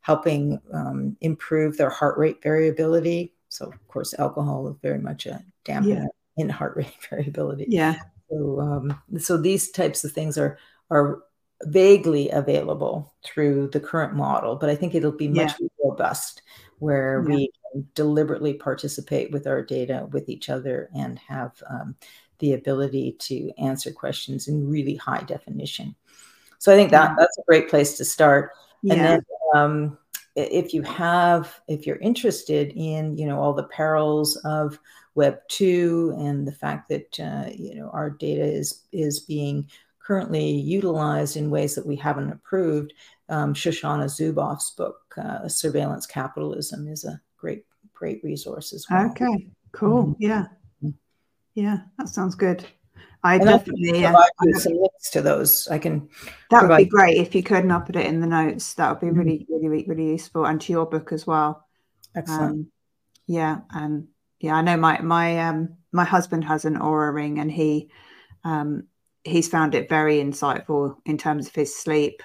helping 0.00 0.58
um, 0.72 1.16
improve 1.20 1.76
their 1.76 1.90
heart 1.90 2.16
rate 2.16 2.42
variability. 2.42 3.34
So, 3.50 3.66
of 3.66 3.88
course, 3.88 4.14
alcohol 4.18 4.68
is 4.68 4.76
very 4.80 4.98
much 4.98 5.26
a 5.26 5.44
dampener 5.66 6.06
yeah. 6.36 6.42
in 6.42 6.48
heart 6.48 6.74
rate 6.76 6.94
variability. 7.10 7.66
Yeah. 7.68 7.96
So, 8.28 8.60
um, 8.60 9.00
so 9.18 9.36
these 9.36 9.70
types 9.70 10.04
of 10.04 10.12
things 10.12 10.36
are 10.38 10.58
are 10.90 11.22
vaguely 11.62 12.30
available 12.30 13.14
through 13.24 13.68
the 13.68 13.80
current 13.80 14.14
model, 14.14 14.56
but 14.56 14.68
I 14.68 14.76
think 14.76 14.94
it'll 14.94 15.12
be 15.12 15.28
much 15.28 15.54
yeah. 15.58 15.68
robust 15.82 16.42
where 16.78 17.24
yeah. 17.28 17.36
we 17.36 17.52
deliberately 17.94 18.54
participate 18.54 19.30
with 19.30 19.46
our 19.46 19.62
data 19.62 20.06
with 20.12 20.28
each 20.28 20.48
other 20.48 20.90
and 20.94 21.18
have 21.18 21.52
um, 21.68 21.96
the 22.38 22.52
ability 22.52 23.16
to 23.18 23.50
answer 23.58 23.90
questions 23.90 24.48
in 24.48 24.68
really 24.68 24.96
high 24.96 25.22
definition. 25.22 25.94
So 26.58 26.72
I 26.72 26.76
think 26.76 26.90
that 26.90 27.16
that's 27.18 27.38
a 27.38 27.44
great 27.46 27.68
place 27.68 27.96
to 27.98 28.04
start. 28.04 28.50
Yeah. 28.82 28.94
And 28.94 29.02
then 29.02 29.20
um, 29.54 29.98
if 30.34 30.74
you 30.74 30.82
have, 30.82 31.60
if 31.68 31.86
you're 31.86 31.96
interested 31.96 32.72
in, 32.76 33.16
you 33.16 33.26
know, 33.26 33.40
all 33.40 33.54
the 33.54 33.64
perils 33.64 34.36
of 34.44 34.78
Web 35.16 35.40
two 35.48 36.14
and 36.18 36.46
the 36.46 36.52
fact 36.52 36.88
that 36.90 37.18
uh, 37.18 37.50
you 37.52 37.74
know 37.74 37.90
our 37.90 38.10
data 38.10 38.44
is 38.44 38.84
is 38.92 39.20
being 39.20 39.68
currently 39.98 40.48
utilized 40.50 41.36
in 41.36 41.50
ways 41.50 41.74
that 41.74 41.84
we 41.84 41.96
haven't 41.96 42.30
approved, 42.30 42.92
um, 43.28 43.52
Shoshana 43.54 44.04
Zuboff's 44.04 44.70
book, 44.70 45.00
uh, 45.16 45.48
Surveillance 45.48 46.06
Capitalism, 46.06 46.86
is 46.86 47.04
a 47.04 47.20
great 47.36 47.64
great 47.94 48.22
resource 48.22 48.72
as 48.72 48.86
well. 48.88 49.10
Okay, 49.10 49.48
cool. 49.72 50.04
Mm-hmm. 50.04 50.22
Yeah, 50.22 50.44
yeah, 51.54 51.78
that 51.98 52.08
sounds 52.08 52.34
good. 52.34 52.64
I 53.24 53.36
and 53.36 53.44
definitely 53.46 54.06
I 54.06 54.10
provide 54.10 54.28
you 54.42 54.60
some 54.60 54.74
links 54.74 55.10
to 55.12 55.22
those. 55.22 55.66
I 55.68 55.78
can. 55.78 56.08
That 56.50 56.68
would 56.68 56.76
be 56.76 56.84
great 56.84 57.16
if 57.16 57.34
you 57.34 57.42
could, 57.42 57.64
and 57.64 57.72
I'll 57.72 57.80
put 57.80 57.96
it 57.96 58.06
in 58.06 58.20
the 58.20 58.26
notes. 58.26 58.74
That 58.74 58.90
would 58.90 59.00
be 59.00 59.06
mm-hmm. 59.06 59.18
really, 59.18 59.46
really, 59.48 59.84
really 59.88 60.10
useful, 60.10 60.46
and 60.46 60.60
to 60.60 60.72
your 60.72 60.86
book 60.86 61.10
as 61.10 61.26
well. 61.26 61.66
Excellent. 62.14 62.50
Um, 62.52 62.66
yeah, 63.26 63.60
and 63.70 64.06
yeah, 64.40 64.54
I 64.54 64.62
know 64.62 64.76
my 64.76 65.00
my 65.00 65.40
um 65.40 65.76
my 65.92 66.04
husband 66.04 66.44
has 66.44 66.64
an 66.64 66.76
Oura 66.76 67.12
ring, 67.12 67.38
and 67.38 67.50
he 67.50 67.90
um 68.44 68.84
he's 69.24 69.48
found 69.48 69.74
it 69.74 69.88
very 69.88 70.18
insightful 70.18 70.96
in 71.04 71.18
terms 71.18 71.48
of 71.48 71.54
his 71.54 71.76
sleep, 71.76 72.22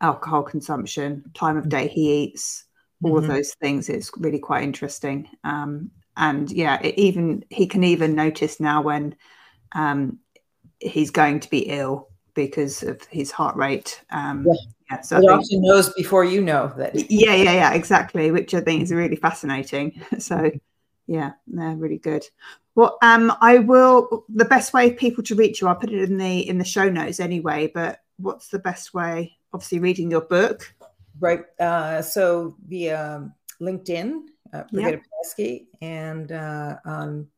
alcohol 0.00 0.42
consumption, 0.42 1.24
time 1.34 1.56
of 1.56 1.68
day 1.68 1.88
he 1.88 2.24
eats, 2.24 2.64
all 3.02 3.12
mm-hmm. 3.12 3.18
of 3.18 3.26
those 3.26 3.54
things. 3.54 3.88
It's 3.88 4.10
really 4.16 4.38
quite 4.38 4.62
interesting. 4.62 5.28
Um, 5.42 5.90
and 6.16 6.50
yeah, 6.50 6.80
it 6.80 6.96
even 6.96 7.44
he 7.50 7.66
can 7.66 7.84
even 7.84 8.14
notice 8.14 8.60
now 8.60 8.82
when 8.82 9.16
um, 9.72 10.18
he's 10.80 11.10
going 11.10 11.40
to 11.40 11.50
be 11.50 11.60
ill 11.60 12.08
because 12.34 12.82
of 12.82 13.02
his 13.04 13.30
heart 13.30 13.56
rate. 13.56 14.02
Um, 14.10 14.44
yeah. 14.46 14.54
yeah 14.90 15.00
so 15.00 15.18
it 15.18 15.24
often 15.24 15.62
knows 15.62 15.92
before 15.94 16.24
you 16.24 16.40
know 16.40 16.72
that. 16.76 16.94
Yeah, 17.10 17.34
yeah, 17.34 17.52
yeah, 17.52 17.74
exactly. 17.74 18.30
Which 18.30 18.54
I 18.54 18.60
think 18.60 18.82
is 18.82 18.92
really 18.92 19.16
fascinating. 19.16 20.00
So, 20.18 20.50
yeah, 21.06 21.32
they're 21.46 21.76
really 21.76 21.98
good. 21.98 22.24
Well, 22.74 22.98
um, 23.02 23.32
I 23.40 23.58
will. 23.58 24.24
The 24.28 24.44
best 24.44 24.72
way 24.72 24.92
people 24.92 25.22
to 25.24 25.34
reach 25.34 25.60
you, 25.60 25.68
I'll 25.68 25.76
put 25.76 25.92
it 25.92 26.02
in 26.02 26.18
the 26.18 26.48
in 26.48 26.58
the 26.58 26.64
show 26.64 26.88
notes 26.88 27.20
anyway. 27.20 27.70
But 27.72 28.00
what's 28.16 28.48
the 28.48 28.58
best 28.58 28.94
way? 28.94 29.36
Obviously, 29.52 29.78
reading 29.78 30.10
your 30.10 30.22
book. 30.22 30.74
Right. 31.20 31.44
Uh, 31.60 32.02
so 32.02 32.56
via 32.66 33.32
LinkedIn, 33.60 34.22
uh, 34.52 34.64
Brigitte 34.72 35.02
yep. 35.38 35.62
and 35.80 36.32
uh, 36.32 36.76
on 36.84 37.28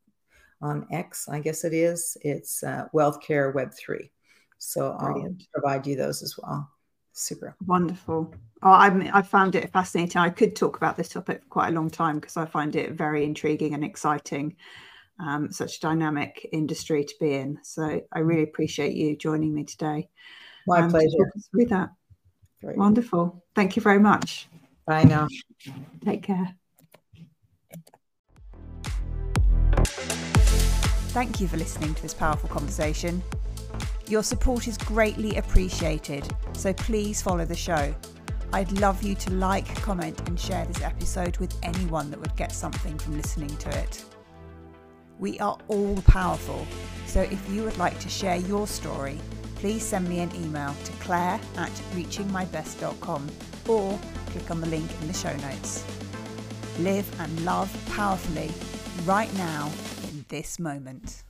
on 0.63 0.87
X, 0.91 1.29
I 1.29 1.41
guess 1.41 1.65
it 1.65 1.75
is. 1.75 2.17
It's 2.23 2.63
uh, 2.63 2.89
Wealth 2.93 3.21
Care 3.21 3.51
Web 3.51 3.75
three. 3.75 4.11
So 4.59 4.97
Brilliant. 4.99 5.43
I'll 5.43 5.61
provide 5.61 5.87
you 5.87 5.97
those 5.97 6.23
as 6.23 6.37
well 6.39 6.71
super. 7.19 7.57
Wonderful. 7.67 8.35
Oh, 8.63 8.71
I, 8.71 9.11
I 9.13 9.23
found 9.23 9.55
it 9.55 9.71
fascinating. 9.73 10.21
I 10.21 10.31
could 10.31 10.57
talk 10.57 10.77
about 10.77 10.97
this 10.97 11.09
topic 11.09 11.43
for 11.43 11.49
quite 11.49 11.69
a 11.69 11.73
long 11.73 11.91
time 11.91 12.19
because 12.19 12.37
i 12.37 12.47
find 12.47 12.75
it 12.75 12.93
very 12.93 13.25
intriguing 13.25 13.75
and 13.75 13.85
exciting 13.85 14.57
um, 15.21 15.51
such 15.51 15.81
dynamic 15.81 16.49
industry 16.53 17.05
to 17.05 17.15
be 17.21 17.35
in. 17.35 17.59
So 17.63 18.01
i 18.13 18.19
really 18.19 18.43
appreciate 18.43 18.95
you 18.95 19.17
joining 19.17 19.55
me 19.55 19.65
today 19.65 20.09
my 20.67 20.81
um, 20.81 20.91
pleasure. 20.91 21.09
to 21.09 21.41
through 21.51 21.67
that. 21.67 21.91
Wonderful. 22.63 23.45
Thank 23.55 23.77
you 23.77 23.83
very 23.83 24.01
much. 24.01 24.49
Bye 24.87 25.05
now. 25.05 25.29
Take 26.05 26.23
care. 26.23 26.55
Thank 31.13 31.41
you 31.41 31.49
for 31.49 31.57
listening 31.57 31.95
to 31.95 32.03
this 32.03 32.13
powerful 32.13 32.49
conversation. 32.49 33.23
Your 34.09 34.23
support 34.23 34.69
is 34.69 34.79
greatly 34.79 35.37
appreciated, 35.37 36.25
so 36.53 36.73
please 36.73 37.21
follow 37.21 37.45
the 37.45 37.57
show. 37.57 37.93
I'd 38.53 38.71
love 38.79 39.03
you 39.03 39.17
to 39.17 39.33
like, 39.33 39.67
comment, 39.83 40.29
and 40.29 40.39
share 40.39 40.65
this 40.65 40.81
episode 40.81 41.37
with 41.39 41.59
anyone 41.65 42.11
that 42.11 42.21
would 42.21 42.37
get 42.37 42.53
something 42.53 42.97
from 42.99 43.17
listening 43.17 43.57
to 43.57 43.69
it. 43.81 44.05
We 45.19 45.41
are 45.41 45.59
all 45.67 46.01
powerful, 46.03 46.69
so 47.07 47.23
if 47.23 47.51
you 47.51 47.65
would 47.65 47.79
like 47.79 47.99
to 47.99 48.09
share 48.09 48.37
your 48.37 48.69
story, 48.69 49.19
please 49.57 49.85
send 49.85 50.09
me 50.09 50.21
an 50.21 50.31
email 50.37 50.73
to 50.85 50.93
claire 51.01 51.41
at 51.57 51.73
reachingmybest.com 51.95 53.29
or 53.67 53.99
click 54.27 54.51
on 54.53 54.61
the 54.61 54.69
link 54.69 54.89
in 55.01 55.09
the 55.09 55.15
show 55.15 55.37
notes. 55.39 55.85
Live 56.79 57.21
and 57.21 57.45
love 57.45 57.77
powerfully 57.91 58.53
right 59.05 59.35
now 59.35 59.73
in 60.05 60.25
this 60.29 60.61
moment. 60.61 61.25